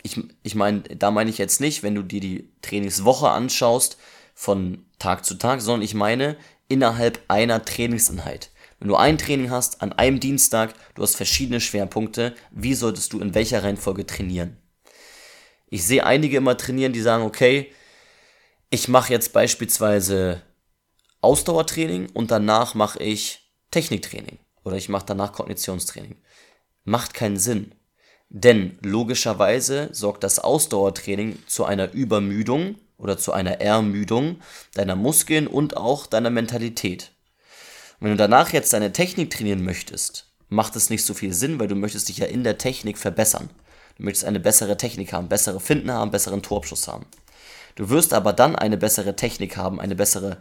ich, 0.02 0.20
ich 0.42 0.54
meine, 0.54 0.82
da 0.82 1.10
meine 1.10 1.30
ich 1.30 1.38
jetzt 1.38 1.60
nicht, 1.60 1.82
wenn 1.82 1.94
du 1.94 2.02
dir 2.02 2.20
die 2.20 2.52
Trainingswoche 2.60 3.30
anschaust 3.30 3.96
von 4.34 4.84
Tag 5.04 5.26
zu 5.26 5.34
Tag, 5.34 5.60
sondern 5.60 5.82
ich 5.82 5.92
meine 5.92 6.34
innerhalb 6.66 7.20
einer 7.28 7.62
Trainingseinheit. 7.62 8.50
Wenn 8.78 8.88
du 8.88 8.96
ein 8.96 9.18
Training 9.18 9.50
hast 9.50 9.82
an 9.82 9.92
einem 9.92 10.18
Dienstag, 10.18 10.72
du 10.94 11.02
hast 11.02 11.16
verschiedene 11.16 11.60
Schwerpunkte, 11.60 12.34
wie 12.52 12.72
solltest 12.72 13.12
du 13.12 13.20
in 13.20 13.34
welcher 13.34 13.62
Reihenfolge 13.62 14.06
trainieren? 14.06 14.56
Ich 15.66 15.84
sehe 15.84 16.06
einige 16.06 16.38
immer 16.38 16.56
trainieren, 16.56 16.94
die 16.94 17.02
sagen, 17.02 17.22
okay, 17.22 17.70
ich 18.70 18.88
mache 18.88 19.12
jetzt 19.12 19.34
beispielsweise 19.34 20.40
Ausdauertraining 21.20 22.08
und 22.14 22.30
danach 22.30 22.74
mache 22.74 23.02
ich 23.02 23.52
Techniktraining 23.72 24.38
oder 24.64 24.76
ich 24.76 24.88
mache 24.88 25.04
danach 25.04 25.32
Kognitionstraining. 25.32 26.16
Macht 26.84 27.12
keinen 27.12 27.36
Sinn. 27.36 27.74
Denn 28.30 28.78
logischerweise 28.80 29.90
sorgt 29.92 30.24
das 30.24 30.38
Ausdauertraining 30.38 31.42
zu 31.46 31.66
einer 31.66 31.92
Übermüdung 31.92 32.76
oder 32.98 33.18
zu 33.18 33.32
einer 33.32 33.60
Ermüdung 33.60 34.40
deiner 34.74 34.96
Muskeln 34.96 35.46
und 35.46 35.76
auch 35.76 36.06
deiner 36.06 36.30
Mentalität. 36.30 37.12
Und 37.98 38.06
wenn 38.06 38.10
du 38.12 38.16
danach 38.16 38.52
jetzt 38.52 38.72
deine 38.72 38.92
Technik 38.92 39.30
trainieren 39.30 39.64
möchtest, 39.64 40.32
macht 40.48 40.76
es 40.76 40.90
nicht 40.90 41.04
so 41.04 41.14
viel 41.14 41.32
Sinn, 41.32 41.58
weil 41.58 41.68
du 41.68 41.74
möchtest 41.74 42.08
dich 42.08 42.18
ja 42.18 42.26
in 42.26 42.44
der 42.44 42.58
Technik 42.58 42.98
verbessern. 42.98 43.50
Du 43.96 44.04
möchtest 44.04 44.24
eine 44.24 44.40
bessere 44.40 44.76
Technik 44.76 45.12
haben, 45.12 45.28
bessere 45.28 45.60
Finden 45.60 45.90
haben, 45.92 46.10
besseren 46.10 46.42
Torabschuss 46.42 46.88
haben. 46.88 47.06
Du 47.76 47.88
wirst 47.90 48.12
aber 48.12 48.32
dann 48.32 48.56
eine 48.56 48.76
bessere 48.76 49.16
Technik 49.16 49.56
haben, 49.56 49.80
eine 49.80 49.94
bessere, 49.94 50.38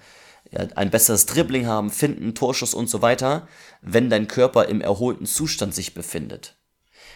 ja, 0.51 0.67
ein 0.75 0.91
besseres 0.91 1.25
Dribbling 1.25 1.65
haben, 1.65 1.89
Finden, 1.89 2.35
Torschuss 2.35 2.73
und 2.73 2.89
so 2.89 3.01
weiter, 3.01 3.47
wenn 3.81 4.09
dein 4.09 4.27
Körper 4.27 4.67
im 4.67 4.81
erholten 4.81 5.25
Zustand 5.25 5.73
sich 5.73 5.93
befindet. 5.93 6.55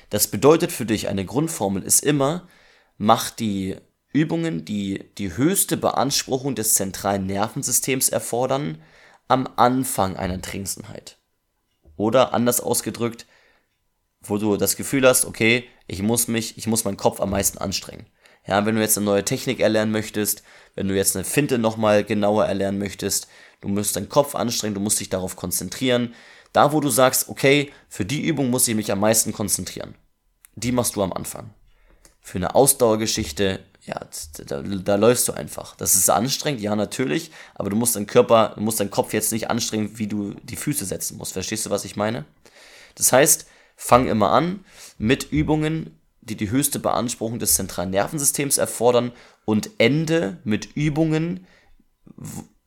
Das 0.10 0.28
bedeutet 0.28 0.72
für 0.72 0.86
dich, 0.86 1.08
eine 1.08 1.26
Grundformel 1.26 1.84
ist 1.84 2.04
immer, 2.04 2.48
mach 2.98 3.30
die 3.30 3.76
Übungen, 4.14 4.66
die 4.66 5.06
die 5.18 5.36
höchste 5.36 5.78
Beanspruchung 5.78 6.56
des 6.56 6.76
zentralen 6.76 7.26
Nervensystems 7.26 8.10
erfordern, 8.10 8.82
am 9.28 9.48
Anfang 9.58 10.16
einer 10.16 10.42
Trainingseinheit. 10.42 11.18
Oder 11.98 12.34
anders 12.34 12.62
ausgedrückt, 12.62 13.26
wo 14.22 14.38
du 14.38 14.58
das 14.58 14.76
Gefühl 14.76 15.08
hast, 15.08 15.26
okay, 15.26 15.66
ich 15.88 16.02
muss 16.02 16.28
mich, 16.28 16.58
ich 16.58 16.68
muss 16.68 16.86
meinen 16.86 16.98
Kopf 16.98 17.20
am 17.20 17.32
meisten 17.32 17.58
anstrengen. 17.58 18.08
Ja, 18.46 18.66
wenn 18.66 18.76
du 18.76 18.82
jetzt 18.82 18.98
eine 18.98 19.06
neue 19.06 19.26
Technik 19.26 19.60
erlernen 19.60 19.92
möchtest, 19.92 20.44
wenn 20.76 20.88
du 20.88 20.96
jetzt 20.96 21.16
eine 21.16 21.26
Finte 21.26 21.58
nochmal 21.58 22.04
genauer 22.04 22.46
erlernen 22.46 22.80
möchtest, 22.80 23.28
du 23.60 23.68
musst 23.68 23.96
deinen 23.96 24.10
Kopf 24.10 24.36
anstrengen, 24.36 24.76
du 24.76 24.80
musst 24.80 25.00
dich 25.00 25.10
darauf 25.10 25.36
konzentrieren. 25.36 26.14
Da, 26.54 26.72
wo 26.72 26.80
du 26.80 26.90
sagst, 26.90 27.28
okay, 27.28 27.72
für 27.90 28.06
die 28.06 28.22
Übung 28.22 28.50
muss 28.50 28.68
ich 28.68 28.76
mich 28.76 28.92
am 28.92 29.02
meisten 29.02 29.34
konzentrieren. 29.34 29.96
Die 30.56 30.72
machst 30.72 30.96
du 30.96 31.04
am 31.04 31.12
Anfang. 31.12 31.54
Für 32.22 32.38
eine 32.38 32.56
Ausdauergeschichte 32.56 33.60
ja, 33.88 34.02
da, 34.46 34.62
da 34.62 34.96
läufst 34.96 35.28
du 35.28 35.34
einfach. 35.34 35.76
Das 35.78 35.96
ist 35.96 36.10
anstrengend, 36.10 36.62
ja, 36.62 36.76
natürlich, 36.76 37.32
aber 37.56 37.70
du 37.70 37.78
musst 37.78 37.96
deinen 37.96 38.06
Körper, 38.06 38.52
du 38.56 38.62
musst 38.62 38.82
deinen 38.82 38.92
Kopf 38.92 39.14
jetzt 39.14 39.32
nicht 39.32 39.50
anstrengen, 39.50 39.98
wie 39.98 40.08
du 40.08 40.34
die 40.44 40.58
Füße 40.58 40.86
setzen 40.86 41.18
musst. 41.18 41.34
Verstehst 41.34 41.66
du, 41.66 41.70
was 41.70 41.86
ich 41.86 41.96
meine? 41.96 42.26
Das 42.96 43.14
heißt, 43.14 43.48
fang 43.78 44.08
immer 44.08 44.32
an 44.32 44.66
mit 44.98 45.32
Übungen, 45.32 45.98
die 46.20 46.36
die 46.36 46.50
höchste 46.50 46.80
Beanspruchung 46.80 47.40
des 47.40 47.54
zentralen 47.54 47.92
Nervensystems 47.92 48.58
erfordern 48.58 49.14
und 49.46 49.70
ende 49.78 50.38
mit 50.44 50.76
Übungen, 50.76 51.48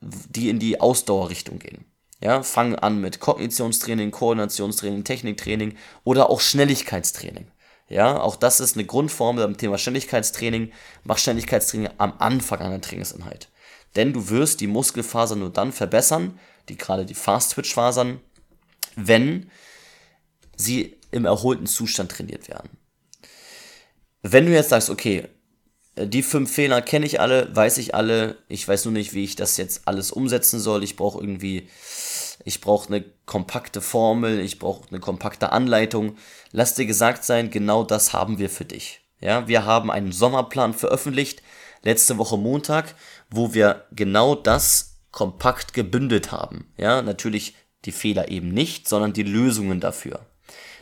die 0.00 0.48
in 0.48 0.58
die 0.58 0.80
Ausdauerrichtung 0.80 1.58
gehen. 1.58 1.84
Ja, 2.22 2.42
fang 2.42 2.74
an 2.74 3.00
mit 3.00 3.20
Kognitionstraining, 3.20 4.10
Koordinationstraining, 4.10 5.04
Techniktraining 5.04 5.76
oder 6.04 6.30
auch 6.30 6.40
Schnelligkeitstraining. 6.40 7.46
Ja, 7.90 8.20
auch 8.20 8.36
das 8.36 8.60
ist 8.60 8.76
eine 8.76 8.86
Grundformel 8.86 9.44
beim 9.44 9.56
Thema 9.56 9.76
Schnelligkeitstraining. 9.76 10.70
Mach 11.02 11.18
Schnelligkeitstraining 11.18 11.90
am 11.98 12.14
Anfang 12.18 12.60
einer 12.60 12.80
Trainingseinheit. 12.80 13.48
Denn 13.96 14.12
du 14.12 14.30
wirst 14.30 14.60
die 14.60 14.68
Muskelfasern 14.68 15.40
nur 15.40 15.50
dann 15.50 15.72
verbessern, 15.72 16.38
die 16.68 16.76
gerade 16.76 17.04
die 17.04 17.14
Fast-Twitch-Fasern, 17.14 18.20
wenn 18.94 19.50
sie 20.56 20.96
im 21.10 21.24
erholten 21.24 21.66
Zustand 21.66 22.12
trainiert 22.12 22.48
werden. 22.48 22.70
Wenn 24.22 24.46
du 24.46 24.52
jetzt 24.52 24.68
sagst, 24.68 24.88
okay, 24.88 25.26
die 25.96 26.22
fünf 26.22 26.52
Fehler 26.52 26.82
kenne 26.82 27.06
ich 27.06 27.18
alle, 27.18 27.54
weiß 27.54 27.78
ich 27.78 27.94
alle, 27.96 28.38
ich 28.46 28.68
weiß 28.68 28.84
nur 28.84 28.94
nicht, 28.94 29.14
wie 29.14 29.24
ich 29.24 29.34
das 29.34 29.56
jetzt 29.56 29.82
alles 29.86 30.12
umsetzen 30.12 30.60
soll, 30.60 30.84
ich 30.84 30.94
brauche 30.94 31.20
irgendwie 31.20 31.68
ich 32.44 32.60
brauche 32.60 32.88
eine 32.88 33.04
kompakte 33.26 33.80
Formel, 33.80 34.40
ich 34.40 34.58
brauche 34.58 34.88
eine 34.88 35.00
kompakte 35.00 35.52
Anleitung. 35.52 36.16
Lass 36.52 36.74
dir 36.74 36.86
gesagt 36.86 37.24
sein, 37.24 37.50
genau 37.50 37.84
das 37.84 38.12
haben 38.12 38.38
wir 38.38 38.50
für 38.50 38.64
dich. 38.64 39.00
Ja, 39.20 39.46
wir 39.48 39.64
haben 39.64 39.90
einen 39.90 40.12
Sommerplan 40.12 40.72
veröffentlicht, 40.72 41.42
letzte 41.82 42.18
Woche 42.18 42.38
Montag, 42.38 42.94
wo 43.30 43.52
wir 43.52 43.86
genau 43.92 44.34
das 44.34 44.98
kompakt 45.10 45.74
gebündelt 45.74 46.32
haben. 46.32 46.72
Ja, 46.76 47.02
natürlich 47.02 47.54
die 47.84 47.92
Fehler 47.92 48.30
eben 48.30 48.48
nicht, 48.48 48.88
sondern 48.88 49.12
die 49.12 49.22
Lösungen 49.22 49.80
dafür. 49.80 50.26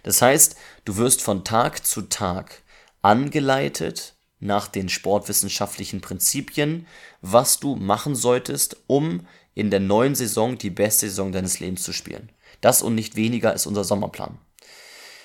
Das 0.03 0.23
heißt, 0.23 0.57
du 0.85 0.97
wirst 0.97 1.23
von 1.23 1.45
Tag 1.45 1.85
zu 1.85 2.03
Tag 2.03 2.63
angeleitet 3.03 4.15
nach 4.41 4.69
den 4.69 4.89
sportwissenschaftlichen 4.89 6.01
Prinzipien, 6.01 6.87
was 7.21 7.59
du 7.59 7.75
machen 7.75 8.15
solltest, 8.15 8.77
um 8.87 9.27
in 9.59 9.71
der 9.71 9.81
neuen 9.81 10.15
Saison 10.15 10.57
die 10.57 10.71
beste 10.71 11.09
Saison 11.09 11.33
deines 11.33 11.59
Lebens 11.59 11.83
zu 11.83 11.93
spielen. 11.93 12.31
Das 12.61 12.81
und 12.81 12.95
nicht 12.95 13.17
weniger 13.17 13.53
ist 13.53 13.67
unser 13.67 13.83
Sommerplan. 13.83 14.39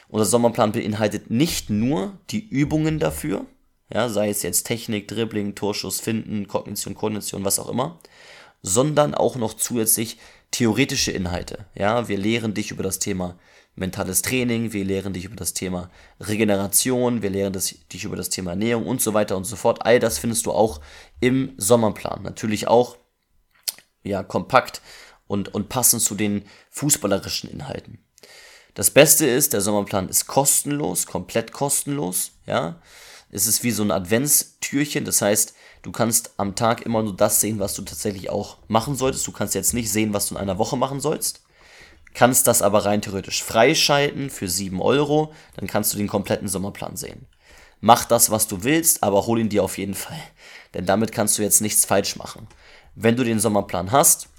Unser 0.09 0.25
Sommerplan 0.25 0.71
beinhaltet 0.71 1.29
nicht 1.29 1.69
nur 1.69 2.17
die 2.31 2.47
Übungen 2.49 2.97
dafür, 2.97 3.45
ja, 3.93 4.09
sei 4.09 4.29
es 4.29 4.41
jetzt 4.41 4.63
Technik, 4.63 5.07
Dribbling, 5.07 5.53
Torschuss, 5.53 5.99
Finden, 5.99 6.47
Kognition, 6.47 6.95
Koordination, 6.95 7.45
was 7.45 7.59
auch 7.59 7.69
immer, 7.69 7.99
sondern 8.63 9.13
auch 9.13 9.35
noch 9.35 9.53
zusätzlich 9.53 10.17
theoretische 10.49 11.11
Inhalte. 11.11 11.65
Ja, 11.75 12.07
wir 12.07 12.17
lehren 12.17 12.55
dich 12.55 12.71
über 12.71 12.81
das 12.81 12.97
Thema 12.97 13.37
mentales 13.75 14.23
Training, 14.23 14.73
wir 14.73 14.83
lehren 14.83 15.13
dich 15.13 15.25
über 15.25 15.35
das 15.35 15.53
Thema 15.53 15.91
Regeneration, 16.19 17.21
wir 17.21 17.29
lehren 17.29 17.53
dich 17.53 18.03
über 18.03 18.15
das 18.15 18.29
Thema 18.29 18.51
Ernährung 18.51 18.87
und 18.87 18.99
so 18.99 19.13
weiter 19.13 19.37
und 19.37 19.43
so 19.43 19.55
fort. 19.55 19.85
All 19.85 19.99
das 19.99 20.17
findest 20.17 20.47
du 20.47 20.51
auch 20.51 20.81
im 21.19 21.53
Sommerplan. 21.57 22.23
Natürlich 22.23 22.67
auch 22.67 22.97
ja, 24.03 24.24
kompakt 24.24 24.81
und, 25.27 25.53
und 25.53 25.69
passend 25.69 26.01
zu 26.01 26.15
den 26.15 26.45
fußballerischen 26.69 27.50
Inhalten. 27.50 28.00
Das 28.74 28.89
Beste 28.89 29.25
ist, 29.25 29.53
der 29.53 29.62
Sommerplan 29.62 30.10
ist 30.10 30.27
kostenlos, 30.27 31.05
komplett 31.05 31.51
kostenlos, 31.51 32.31
ja. 32.45 32.81
Es 33.31 33.48
ist 33.48 33.63
wie 33.63 33.72
so 33.72 33.83
ein 33.83 33.91
Adventstürchen, 33.91 35.05
das 35.05 35.22
heißt, 35.22 35.55
du 35.81 35.91
kannst 35.91 36.31
am 36.38 36.55
Tag 36.55 36.83
immer 36.83 37.01
nur 37.01 37.15
das 37.15 37.41
sehen, 37.41 37.60
was 37.60 37.74
du 37.74 37.81
tatsächlich 37.81 38.29
auch 38.29 38.57
machen 38.67 38.95
solltest. 38.95 39.25
Du 39.25 39.31
kannst 39.31 39.55
jetzt 39.55 39.74
nicht 39.74 39.91
sehen, 39.91 40.13
was 40.13 40.27
du 40.27 40.36
in 40.36 40.41
einer 40.41 40.60
Woche 40.60 40.77
machen 40.77 41.00
sollst. 41.00 41.41
Kannst 42.13 42.45
das 42.45 42.62
aber 42.62 42.86
rein 42.86 43.01
theoretisch 43.01 43.43
freischalten 43.43 44.29
für 44.29 44.48
7 44.48 44.79
Euro, 44.81 45.33
dann 45.55 45.67
kannst 45.67 45.93
du 45.93 45.98
den 45.98 46.07
kompletten 46.07 46.48
Sommerplan 46.48 46.95
sehen. 46.95 47.25
Mach 47.81 48.05
das, 48.05 48.29
was 48.29 48.48
du 48.48 48.63
willst, 48.63 49.03
aber 49.03 49.25
hol 49.25 49.39
ihn 49.39 49.50
dir 49.50 49.63
auf 49.63 49.77
jeden 49.77 49.95
Fall. 49.95 50.22
Denn 50.74 50.86
damit 50.86 51.12
kannst 51.12 51.38
du 51.38 51.41
jetzt 51.41 51.60
nichts 51.60 51.86
falsch 51.86 52.15
machen. 52.15 52.48
Wenn 52.95 53.15
du 53.15 53.23
den 53.23 53.39
Sommerplan 53.39 53.91
hast 53.91 54.29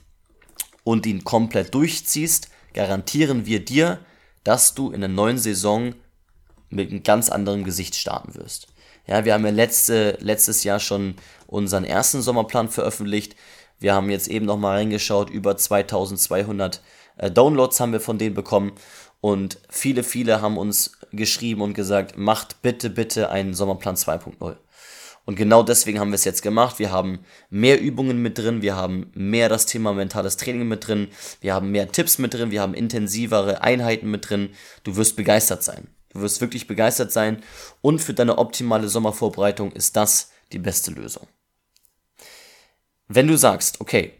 und 0.84 1.06
ihn 1.06 1.24
komplett 1.24 1.74
durchziehst, 1.74 2.48
garantieren 2.72 3.46
wir 3.46 3.64
dir, 3.64 3.98
dass 4.44 4.74
du 4.74 4.90
in 4.90 5.00
der 5.00 5.08
neuen 5.08 5.38
Saison 5.38 5.94
mit 6.70 6.90
einem 6.90 7.02
ganz 7.02 7.30
anderen 7.30 7.64
Gesicht 7.64 7.94
starten 7.96 8.34
wirst. 8.34 8.68
Ja, 9.06 9.24
wir 9.24 9.34
haben 9.34 9.44
ja 9.44 9.50
letzte, 9.50 10.16
letztes 10.20 10.64
Jahr 10.64 10.80
schon 10.80 11.16
unseren 11.46 11.84
ersten 11.84 12.22
Sommerplan 12.22 12.68
veröffentlicht. 12.68 13.36
Wir 13.78 13.94
haben 13.94 14.10
jetzt 14.10 14.28
eben 14.28 14.46
nochmal 14.46 14.76
reingeschaut, 14.78 15.30
über 15.30 15.56
2200 15.56 16.80
äh, 17.16 17.30
Downloads 17.30 17.80
haben 17.80 17.92
wir 17.92 18.00
von 18.00 18.18
denen 18.18 18.34
bekommen. 18.34 18.72
Und 19.20 19.58
viele, 19.68 20.02
viele 20.04 20.40
haben 20.42 20.58
uns 20.58 20.98
geschrieben 21.12 21.62
und 21.62 21.74
gesagt, 21.74 22.18
macht 22.18 22.62
bitte, 22.62 22.90
bitte 22.90 23.30
einen 23.30 23.54
Sommerplan 23.54 23.96
2.0. 23.96 24.56
Und 25.24 25.36
genau 25.36 25.62
deswegen 25.62 26.00
haben 26.00 26.10
wir 26.10 26.16
es 26.16 26.24
jetzt 26.24 26.42
gemacht. 26.42 26.78
Wir 26.78 26.92
haben 26.92 27.20
mehr 27.48 27.80
Übungen 27.80 28.20
mit 28.20 28.38
drin, 28.38 28.62
wir 28.62 28.76
haben 28.76 29.10
mehr 29.14 29.48
das 29.48 29.66
Thema 29.66 29.94
mentales 29.94 30.36
Training 30.36 30.68
mit 30.68 30.86
drin, 30.86 31.08
wir 31.40 31.54
haben 31.54 31.70
mehr 31.70 31.90
Tipps 31.90 32.18
mit 32.18 32.34
drin, 32.34 32.50
wir 32.50 32.60
haben 32.60 32.74
intensivere 32.74 33.62
Einheiten 33.62 34.10
mit 34.10 34.28
drin. 34.28 34.50
Du 34.82 34.96
wirst 34.96 35.16
begeistert 35.16 35.62
sein. 35.62 35.88
Du 36.10 36.20
wirst 36.20 36.40
wirklich 36.40 36.66
begeistert 36.66 37.10
sein. 37.10 37.42
Und 37.80 38.00
für 38.00 38.14
deine 38.14 38.38
optimale 38.38 38.88
Sommervorbereitung 38.88 39.72
ist 39.72 39.96
das 39.96 40.30
die 40.52 40.58
beste 40.58 40.90
Lösung. 40.90 41.26
Wenn 43.08 43.26
du 43.26 43.36
sagst, 43.36 43.80
okay, 43.80 44.12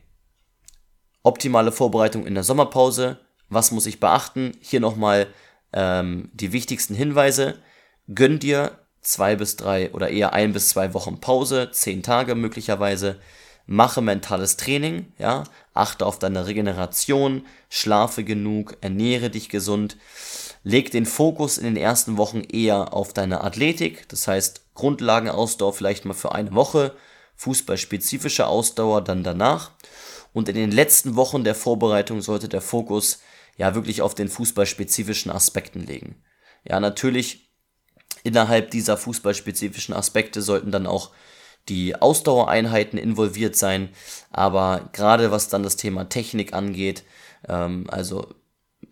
optimale 1.25 1.73
Vorbereitung 1.73 2.27
in 2.27 2.35
der 2.35 2.45
Sommerpause. 2.45 3.19
Was 3.49 3.73
muss 3.73 3.87
ich 3.87 3.99
beachten? 3.99 4.53
Hier 4.61 4.81
nochmal 4.81 5.27
ähm, 5.73 6.31
die 6.33 6.53
wichtigsten 6.53 6.95
Hinweise. 6.95 7.59
Gönn 8.15 8.39
dir 8.39 8.79
zwei 9.05 9.37
bis 9.37 9.57
drei 9.57 9.93
oder 9.93 10.11
eher 10.11 10.33
ein 10.33 10.53
bis 10.53 10.71
zwei 10.71 10.95
Wochen 10.95 11.21
Pause, 11.21 11.71
zehn 11.71 12.03
Tage 12.03 12.35
möglicherweise. 12.35 13.21
Mache 13.67 14.03
mentales 14.03 14.59
Training, 14.59 15.13
ja, 15.19 15.45
achte 15.73 16.05
auf 16.05 16.19
deine 16.19 16.47
Regeneration, 16.47 17.47
schlafe 17.71 18.23
genug, 18.23 18.77
ernähre 18.83 19.31
dich 19.31 19.49
gesund. 19.49 19.97
Leg 20.65 20.91
den 20.91 21.07
Fokus 21.07 21.57
in 21.57 21.65
den 21.65 21.77
ersten 21.77 22.19
Wochen 22.19 22.41
eher 22.43 22.93
auf 22.93 23.15
deine 23.15 23.43
Athletik, 23.43 24.09
das 24.09 24.29
heißt 24.29 24.63
Grundlagenausdauer 24.75 25.73
vielleicht 25.73 26.05
mal 26.05 26.15
für 26.15 26.33
eine 26.33 26.55
Woche, 26.55 26.95
fußballspezifische 27.37 28.47
Ausdauer 28.47 29.03
dann 29.03 29.23
danach. 29.23 29.71
Und 30.35 30.49
in 30.49 30.57
den 30.57 30.71
letzten 30.71 31.17
Wochen 31.17 31.45
der 31.45 31.55
Vorbereitung 31.55 32.21
sollte 32.21 32.49
der 32.49 32.61
Fokus 32.61 33.21
ja 33.57 33.75
wirklich 33.75 34.03
auf 34.03 34.15
den 34.15 34.29
fußballspezifischen 34.29 35.31
Aspekten 35.31 35.87
legen. 35.87 36.17
Ja, 36.69 36.81
natürlich 36.81 37.44
innerhalb 38.25 38.73
dieser 38.73 38.97
fußballspezifischen 38.97 39.95
Aspekte 39.95 40.43
sollten 40.43 40.73
dann 40.73 40.89
auch 40.89 41.13
die 41.69 41.95
Ausdauereinheiten 41.95 42.99
involviert 42.99 43.55
sein, 43.57 43.91
aber 44.33 44.91
gerade 44.93 45.31
was 45.31 45.49
dann 45.49 45.63
das 45.63 45.77
Thema 45.77 46.09
Technik 46.09 46.53
angeht, 46.53 47.05
ähm, 47.49 47.87
also 47.89 48.27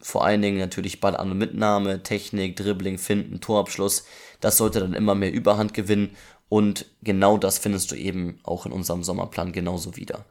vor 0.01 0.25
allen 0.25 0.43
Dingen 0.43 0.59
natürlich 0.59 1.01
Ball 1.01 1.17
an 1.17 1.31
und 1.31 1.39
Mitnahme, 1.39 2.03
Technik, 2.03 2.57
Dribbling, 2.57 2.99
Finden, 2.99 3.41
Torabschluss, 3.41 4.05
das 4.41 4.57
sollte 4.57 4.81
dann 4.81 4.95
immer 4.95 5.15
mehr 5.15 5.33
Überhand 5.33 5.75
gewinnen 5.75 6.17
und 6.53 6.85
genau 7.03 7.39
das 7.39 7.57
findest 7.57 7.93
du 7.93 7.95
eben 7.95 8.39
auch 8.43 8.67
in 8.67 8.73
unserem 8.73 9.03
Sommerplan 9.03 9.53
genauso 9.53 9.97
wieder. 9.97 10.27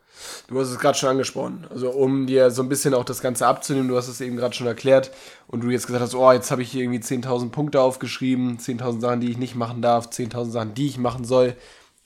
Du 0.48 0.60
hast 0.60 0.70
es 0.70 0.78
gerade 0.78 0.96
schon 0.96 1.10
angesprochen. 1.10 1.66
Also 1.72 1.90
um 1.90 2.28
dir 2.28 2.52
so 2.52 2.62
ein 2.62 2.70
bisschen 2.70 2.94
auch 2.94 3.06
das 3.06 3.22
Ganze 3.22 3.48
abzunehmen, 3.48 3.88
du 3.88 3.98
hast 3.98 4.08
es 4.08 4.22
eben 4.22 4.38
gerade 4.38 4.54
schon 4.54 4.68
erklärt 4.68 5.10
und 5.48 5.64
du 5.64 5.72
jetzt 5.72 5.88
gesagt 5.88 6.04
hast, 6.04 6.14
oh, 6.14 6.32
jetzt 6.32 6.52
habe 6.52 6.62
ich 6.62 6.70
hier 6.70 6.84
irgendwie 6.84 7.00
10.000 7.00 7.50
Punkte 7.50 7.82
aufgeschrieben, 7.82 8.60
10.000 8.60 9.02
Sachen, 9.02 9.20
die 9.20 9.32
ich 9.32 9.40
nicht 9.40 9.56
machen 9.56 9.82
darf, 9.82 10.10
10.000 10.10 10.52
Sachen, 10.52 10.74
die 10.76 10.86
ich 10.86 11.00
machen 11.00 11.26
soll. 11.26 11.56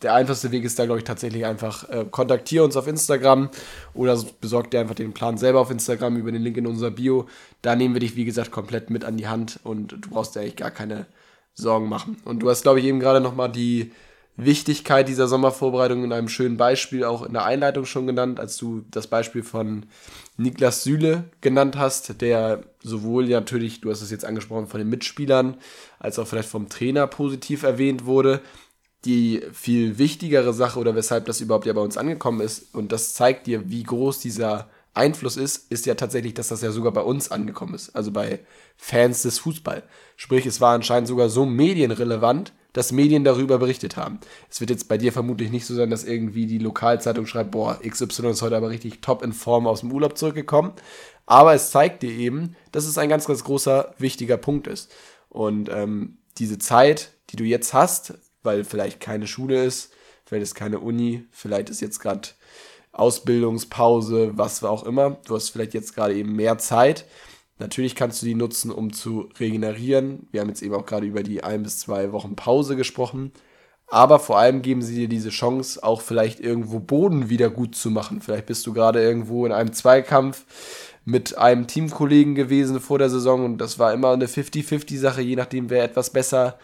Der 0.01 0.13
einfachste 0.13 0.49
Weg 0.51 0.63
ist 0.63 0.79
da, 0.79 0.85
glaube 0.85 0.99
ich, 0.99 1.05
tatsächlich 1.05 1.45
einfach, 1.45 1.89
äh, 1.89 2.05
kontaktiere 2.09 2.63
uns 2.63 2.77
auf 2.77 2.87
Instagram 2.87 3.49
oder 3.93 4.17
besorg 4.39 4.71
dir 4.71 4.79
einfach 4.79 4.95
den 4.95 5.13
Plan 5.13 5.37
selber 5.37 5.59
auf 5.59 5.71
Instagram 5.71 6.15
über 6.15 6.31
den 6.31 6.41
Link 6.41 6.55
in 6.55 6.67
unserer 6.67 6.91
Bio. 6.91 7.27
Da 7.61 7.75
nehmen 7.75 7.95
wir 7.95 7.99
dich, 7.99 8.15
wie 8.15 8.23
gesagt, 8.23 8.51
komplett 8.51 8.89
mit 8.89 9.03
an 9.03 9.17
die 9.17 9.27
Hand 9.27 9.59
und 9.65 9.91
du 9.91 10.09
brauchst 10.09 10.37
dir 10.37 10.39
eigentlich 10.39 10.55
gar 10.55 10.71
keine 10.71 11.05
Sorgen 11.55 11.89
machen. 11.89 12.17
Und 12.25 12.39
du 12.39 12.49
hast, 12.49 12.63
glaube 12.63 12.79
ich, 12.79 12.85
eben 12.85 12.99
gerade 12.99 13.21
nochmal 13.21 13.51
die 13.51 13.91
Wichtigkeit 14.37 15.07
dieser 15.07 15.27
Sommervorbereitung 15.27 16.03
in 16.03 16.11
einem 16.11 16.27
schönen 16.27 16.57
Beispiel 16.57 17.05
auch 17.05 17.23
in 17.23 17.33
der 17.33 17.45
Einleitung 17.45 17.85
schon 17.85 18.05
genannt, 18.05 18.39
als 18.39 18.57
du 18.57 18.83
das 18.91 19.07
Beispiel 19.07 19.43
von 19.43 19.85
Niklas 20.35 20.83
Süle 20.83 21.23
genannt 21.39 21.77
hast, 21.77 22.21
der 22.21 22.63
sowohl 22.83 23.27
natürlich, 23.27 23.79
du 23.79 23.89
hast 23.89 24.01
es 24.01 24.11
jetzt 24.11 24.25
angesprochen, 24.25 24.67
von 24.67 24.79
den 24.79 24.89
Mitspielern 24.89 25.55
als 25.99 26.19
auch 26.19 26.27
vielleicht 26.27 26.49
vom 26.49 26.67
Trainer 26.67 27.07
positiv 27.07 27.63
erwähnt 27.63 28.05
wurde. 28.05 28.41
Die 29.05 29.41
viel 29.53 29.97
wichtigere 29.97 30.53
Sache 30.53 30.79
oder 30.79 30.95
weshalb 30.95 31.25
das 31.25 31.39
überhaupt 31.39 31.65
ja 31.65 31.73
bei 31.73 31.81
uns 31.81 31.95
angekommen 31.95 32.41
ist, 32.41 32.75
und 32.75 32.91
das 32.91 33.13
zeigt 33.13 33.47
dir, 33.47 33.69
wie 33.69 33.83
groß 33.83 34.19
dieser 34.19 34.67
Einfluss 34.95 35.37
ist, 35.37 35.71
ist 35.71 35.85
ja 35.85 35.95
tatsächlich, 35.95 36.33
dass 36.33 36.47
das 36.47 36.61
ja 36.61 36.71
sogar 36.71 36.91
bei 36.91 37.01
uns 37.01 37.31
angekommen 37.31 37.73
ist, 37.73 37.95
also 37.95 38.11
bei 38.11 38.39
Fans 38.77 39.23
des 39.23 39.39
Fußball. 39.39 39.83
Sprich, 40.15 40.45
es 40.45 40.61
war 40.61 40.73
anscheinend 40.73 41.07
sogar 41.07 41.29
so 41.29 41.45
medienrelevant, 41.45 42.53
dass 42.73 42.91
Medien 42.91 43.23
darüber 43.23 43.57
berichtet 43.57 43.95
haben. 43.95 44.19
Es 44.49 44.59
wird 44.59 44.69
jetzt 44.69 44.89
bei 44.89 44.97
dir 44.97 45.13
vermutlich 45.13 45.49
nicht 45.49 45.65
so 45.65 45.73
sein, 45.73 45.89
dass 45.89 46.03
irgendwie 46.03 46.45
die 46.45 46.57
Lokalzeitung 46.57 47.25
schreibt, 47.25 47.51
boah, 47.51 47.79
XY 47.87 48.27
ist 48.27 48.41
heute 48.41 48.57
aber 48.57 48.69
richtig 48.69 49.01
top 49.01 49.23
in 49.23 49.31
Form 49.31 49.65
aus 49.65 49.79
dem 49.79 49.93
Urlaub 49.93 50.17
zurückgekommen. 50.17 50.73
Aber 51.25 51.53
es 51.53 51.71
zeigt 51.71 52.03
dir 52.03 52.11
eben, 52.11 52.55
dass 52.73 52.85
es 52.85 52.97
ein 52.97 53.09
ganz, 53.09 53.25
ganz 53.25 53.43
großer, 53.45 53.95
wichtiger 53.97 54.37
Punkt 54.37 54.67
ist. 54.67 54.91
Und 55.29 55.69
ähm, 55.69 56.17
diese 56.37 56.59
Zeit, 56.59 57.11
die 57.29 57.37
du 57.37 57.45
jetzt 57.45 57.73
hast, 57.73 58.13
weil 58.43 58.63
vielleicht 58.63 58.99
keine 58.99 59.27
Schule 59.27 59.63
ist, 59.63 59.93
vielleicht 60.25 60.43
ist 60.43 60.55
keine 60.55 60.79
Uni, 60.79 61.25
vielleicht 61.31 61.69
ist 61.69 61.81
jetzt 61.81 61.99
gerade 61.99 62.29
Ausbildungspause, 62.95 64.37
was 64.37 64.63
auch 64.63 64.83
immer. 64.83 65.17
Du 65.27 65.35
hast 65.35 65.49
vielleicht 65.49 65.73
jetzt 65.73 65.95
gerade 65.95 66.15
eben 66.15 66.35
mehr 66.35 66.57
Zeit 66.57 67.05
Natürlich 67.57 67.95
kannst 67.95 68.21
du 68.21 68.25
die 68.25 68.35
nutzen, 68.35 68.69
um 68.69 68.91
zu 68.91 69.29
regenerieren. 69.39 70.27
Wir 70.31 70.41
haben 70.41 70.49
jetzt 70.49 70.61
eben 70.61 70.75
auch 70.75 70.85
gerade 70.85 71.05
über 71.05 71.23
die 71.23 71.43
ein 71.43 71.63
bis 71.63 71.79
zwei 71.79 72.11
Wochen 72.11 72.35
Pause 72.35 72.75
gesprochen. 72.75 73.31
Aber 73.87 74.19
vor 74.19 74.39
allem 74.39 74.61
geben 74.61 74.81
sie 74.81 74.95
dir 74.95 75.07
diese 75.07 75.29
Chance, 75.29 75.81
auch 75.83 76.01
vielleicht 76.01 76.39
irgendwo 76.39 76.79
Boden 76.79 77.29
wieder 77.29 77.49
gut 77.49 77.75
zu 77.75 77.91
machen. 77.91 78.19
Vielleicht 78.19 78.47
bist 78.47 78.65
du 78.65 78.73
gerade 78.73 79.01
irgendwo 79.01 79.45
in 79.45 79.51
einem 79.51 79.71
Zweikampf 79.73 80.43
mit 81.05 81.37
einem 81.37 81.67
Teamkollegen 81.67 82.35
gewesen 82.35 82.81
vor 82.81 82.97
der 82.97 83.11
Saison 83.11 83.45
und 83.45 83.59
das 83.59 83.77
war 83.77 83.93
immer 83.93 84.11
eine 84.11 84.25
50-50-Sache, 84.25 85.21
je 85.21 85.35
nachdem, 85.35 85.69
wer 85.69 85.83
etwas 85.83 86.09
besser 86.09 86.57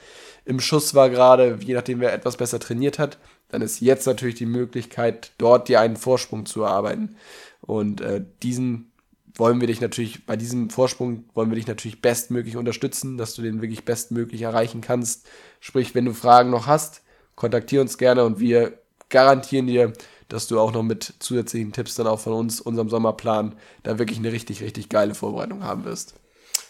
im 0.45 0.59
Schuss 0.59 0.95
war 0.95 1.11
gerade, 1.11 1.59
je 1.63 1.75
nachdem, 1.75 1.99
wer 1.99 2.11
etwas 2.11 2.37
besser 2.37 2.59
trainiert 2.59 2.97
hat. 2.97 3.19
Dann 3.51 3.61
ist 3.61 3.81
jetzt 3.81 4.07
natürlich 4.07 4.35
die 4.35 4.45
Möglichkeit, 4.45 5.31
dort 5.37 5.67
dir 5.67 5.79
einen 5.79 5.97
Vorsprung 5.97 6.45
zu 6.45 6.63
erarbeiten. 6.63 7.15
Und 7.61 8.01
äh, 8.01 8.23
diesen 8.41 8.91
wollen 9.35 9.59
wir 9.59 9.67
dich 9.67 9.81
natürlich, 9.81 10.25
bei 10.25 10.35
diesem 10.35 10.69
Vorsprung 10.69 11.25
wollen 11.33 11.49
wir 11.49 11.55
dich 11.55 11.67
natürlich 11.67 12.01
bestmöglich 12.01 12.57
unterstützen, 12.57 13.17
dass 13.17 13.35
du 13.35 13.41
den 13.41 13.61
wirklich 13.61 13.85
bestmöglich 13.85 14.41
erreichen 14.41 14.81
kannst. 14.81 15.27
Sprich, 15.59 15.95
wenn 15.95 16.05
du 16.05 16.13
Fragen 16.13 16.49
noch 16.49 16.67
hast, 16.67 17.01
kontaktiere 17.35 17.81
uns 17.81 17.97
gerne 17.97 18.23
und 18.23 18.39
wir 18.39 18.79
garantieren 19.09 19.67
dir, 19.67 19.93
dass 20.29 20.47
du 20.47 20.59
auch 20.59 20.71
noch 20.71 20.83
mit 20.83 21.13
zusätzlichen 21.19 21.73
Tipps 21.73 21.95
dann 21.95 22.07
auch 22.07 22.19
von 22.19 22.33
uns, 22.33 22.61
unserem 22.61 22.89
Sommerplan, 22.89 23.55
da 23.83 23.99
wirklich 23.99 24.19
eine 24.19 24.31
richtig, 24.31 24.61
richtig 24.61 24.89
geile 24.89 25.13
Vorbereitung 25.13 25.63
haben 25.63 25.83
wirst. 25.83 26.13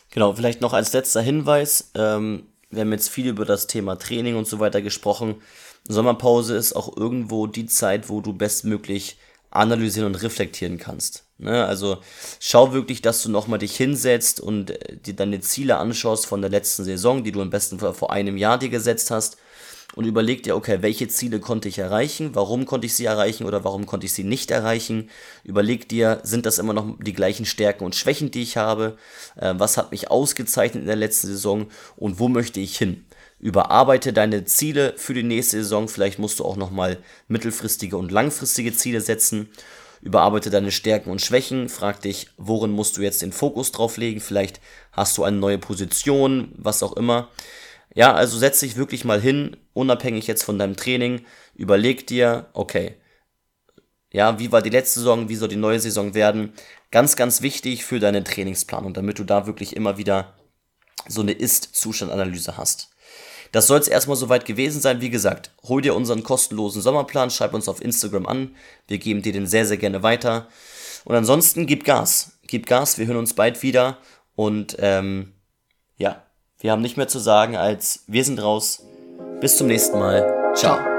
Genau, 0.10 0.34
vielleicht 0.34 0.62
noch 0.62 0.74
als 0.74 0.94
letzter 0.94 1.22
Hinweis. 1.22 1.92
Ähm, 1.96 2.48
wir 2.70 2.82
haben 2.82 2.92
jetzt 2.92 3.10
viel 3.10 3.28
über 3.28 3.46
das 3.46 3.68
Thema 3.68 3.98
Training 3.98 4.36
und 4.36 4.48
so 4.48 4.60
weiter 4.60 4.82
gesprochen. 4.82 5.36
Sommerpause 5.88 6.56
ist 6.56 6.74
auch 6.74 6.96
irgendwo 6.96 7.48
die 7.48 7.66
Zeit, 7.66 8.10
wo 8.10 8.22
du 8.22 8.34
bestmöglich 8.34 9.18
analysieren 9.50 10.08
und 10.08 10.22
reflektieren 10.22 10.78
kannst. 10.78 11.26
Ne? 11.38 11.66
Also 11.66 11.98
schau 12.40 12.72
wirklich, 12.74 13.02
dass 13.02 13.22
du 13.22 13.30
nochmal 13.30 13.60
dich 13.60 13.76
hinsetzt 13.76 14.40
und 14.40 14.72
äh, 14.72 14.98
dir 14.98 15.16
deine 15.16 15.42
Ziele 15.42 15.78
anschaust 15.78 16.26
von 16.26 16.42
der 16.42 16.50
letzten 16.50 16.86
Saison, 16.86 17.24
die 17.24 17.32
du 17.32 17.42
im 17.42 17.50
besten 17.50 17.80
Fall 17.80 17.94
vor 17.94 18.12
einem 18.12 18.38
Jahr 18.38 18.58
dir 18.58 18.70
gesetzt 18.70 19.12
hast 19.12 19.38
und 19.94 20.06
überleg 20.06 20.44
dir, 20.44 20.56
okay, 20.56 20.78
welche 20.82 21.10
Ziele 21.10 21.40
konnte 21.40 21.68
ich 21.68 21.80
erreichen, 21.80 22.34
warum 22.34 22.66
konnte 22.66 22.88
ich 22.88 22.96
sie 22.96 23.06
erreichen 23.06 23.46
oder 23.46 23.66
warum 23.66 23.86
konnte 23.86 24.06
ich 24.06 24.14
sie 24.14 24.24
nicht 24.24 24.52
erreichen. 24.52 25.10
Überleg 25.44 25.90
dir, 25.90 26.22
sind 26.24 26.46
das 26.46 26.60
immer 26.60 26.74
noch 26.74 26.96
die 27.00 27.14
gleichen 27.14 27.46
Stärken 27.46 27.84
und 27.84 27.96
Schwächen, 27.96 28.32
die 28.32 28.44
ich 28.44 28.56
habe, 28.56 28.98
äh, 29.36 29.54
was 29.58 29.76
hat 29.76 29.92
mich 29.92 30.10
ausgezeichnet 30.10 30.84
in 30.84 30.88
der 30.88 30.96
letzten 30.96 31.28
Saison 31.28 31.68
und 31.98 32.20
wo 32.20 32.30
möchte 32.30 32.62
ich 32.62 32.78
hin 32.78 33.06
überarbeite 33.42 34.14
deine 34.14 34.46
Ziele 34.46 34.94
für 34.98 35.14
die 35.14 35.24
nächste 35.24 35.58
Saison. 35.58 35.88
Vielleicht 35.88 36.20
musst 36.20 36.40
du 36.40 36.46
auch 36.46 36.56
nochmal 36.56 36.98
mittelfristige 37.28 37.98
und 37.98 38.12
langfristige 38.12 38.72
Ziele 38.74 39.02
setzen. 39.02 39.50
Überarbeite 40.02 40.50
deine 40.50 40.72
Stärken 40.72 41.10
und 41.10 41.22
Schwächen. 41.22 41.68
Frag 41.68 42.02
dich, 42.02 42.28
worin 42.38 42.72
musst 42.72 42.98
du 42.98 43.02
jetzt 43.02 43.22
den 43.22 43.34
Fokus 43.34 43.72
drauf 43.72 43.98
legen. 43.98 44.22
Vielleicht 44.22 44.62
hast 44.92 45.18
du 45.18 45.24
eine 45.24 45.38
neue 45.38 45.58
Position, 45.58 46.54
was 46.56 46.84
auch 46.84 46.94
immer. 46.94 47.30
Ja, 47.94 48.14
also 48.14 48.38
setz 48.38 48.60
dich 48.62 48.78
wirklich 48.78 49.04
mal 49.04 49.20
hin, 49.20 49.58
unabhängig 49.74 50.28
jetzt 50.28 50.44
von 50.44 50.58
deinem 50.58 50.78
Training. 50.78 51.26
Überleg 51.56 52.08
dir, 52.08 52.50
okay, 52.54 52.96
ja, 54.14 54.40
wie 54.40 54.52
war 54.52 54.62
die 54.62 54.70
letzte 54.70 55.00
Saison, 55.00 55.30
wie 55.30 55.36
soll 55.36 55.50
die 55.50 55.56
neue 55.56 55.80
Saison 55.80 56.14
werden? 56.14 56.54
Ganz, 56.92 57.16
ganz 57.16 57.42
wichtig 57.42 57.86
für 57.86 58.00
deine 58.00 58.24
Trainingsplanung, 58.24 58.94
damit 58.94 59.20
du 59.20 59.24
da 59.24 59.48
wirklich 59.48 59.76
immer 59.76 59.98
wieder 59.98 60.36
so 61.08 61.22
eine 61.22 61.32
Ist-Zustand-Analyse 61.32 62.58
hast. 62.58 62.91
Das 63.52 63.68
soll 63.68 63.80
es 63.80 63.88
erstmal 63.88 64.18
soweit 64.18 64.46
gewesen 64.46 64.82
sein. 64.82 65.02
Wie 65.02 65.10
gesagt, 65.10 65.52
hol 65.64 65.82
dir 65.82 65.96
unseren 65.96 66.24
kostenlosen 66.24 66.82
Sommerplan, 66.82 67.30
schreib 67.30 67.54
uns 67.54 67.68
auf 67.68 67.82
Instagram 67.82 68.26
an. 68.26 68.56
Wir 68.88 68.98
geben 68.98 69.22
dir 69.22 69.34
den 69.34 69.48
sehr, 69.48 69.66
sehr 69.66 69.78
gerne 69.78 70.04
weiter. 70.04 70.48
Und 71.04 71.16
ansonsten 71.16 71.68
gib 71.68 71.84
Gas. 71.84 72.38
Gib 72.48 72.66
Gas, 72.66 72.98
wir 72.98 73.08
hören 73.08 73.18
uns 73.18 73.34
bald 73.34 73.62
wieder. 73.64 73.98
Und 74.36 74.78
ähm, 74.80 75.34
ja, 75.98 76.24
wir 76.60 76.72
haben 76.72 76.82
nicht 76.82 76.98
mehr 76.98 77.08
zu 77.08 77.20
sagen 77.20 77.56
als 77.56 78.04
wir 78.08 78.24
sind 78.24 78.42
raus. 78.42 78.84
Bis 79.42 79.58
zum 79.58 79.68
nächsten 79.68 80.00
Mal. 80.00 80.54
Ciao. 80.56 80.91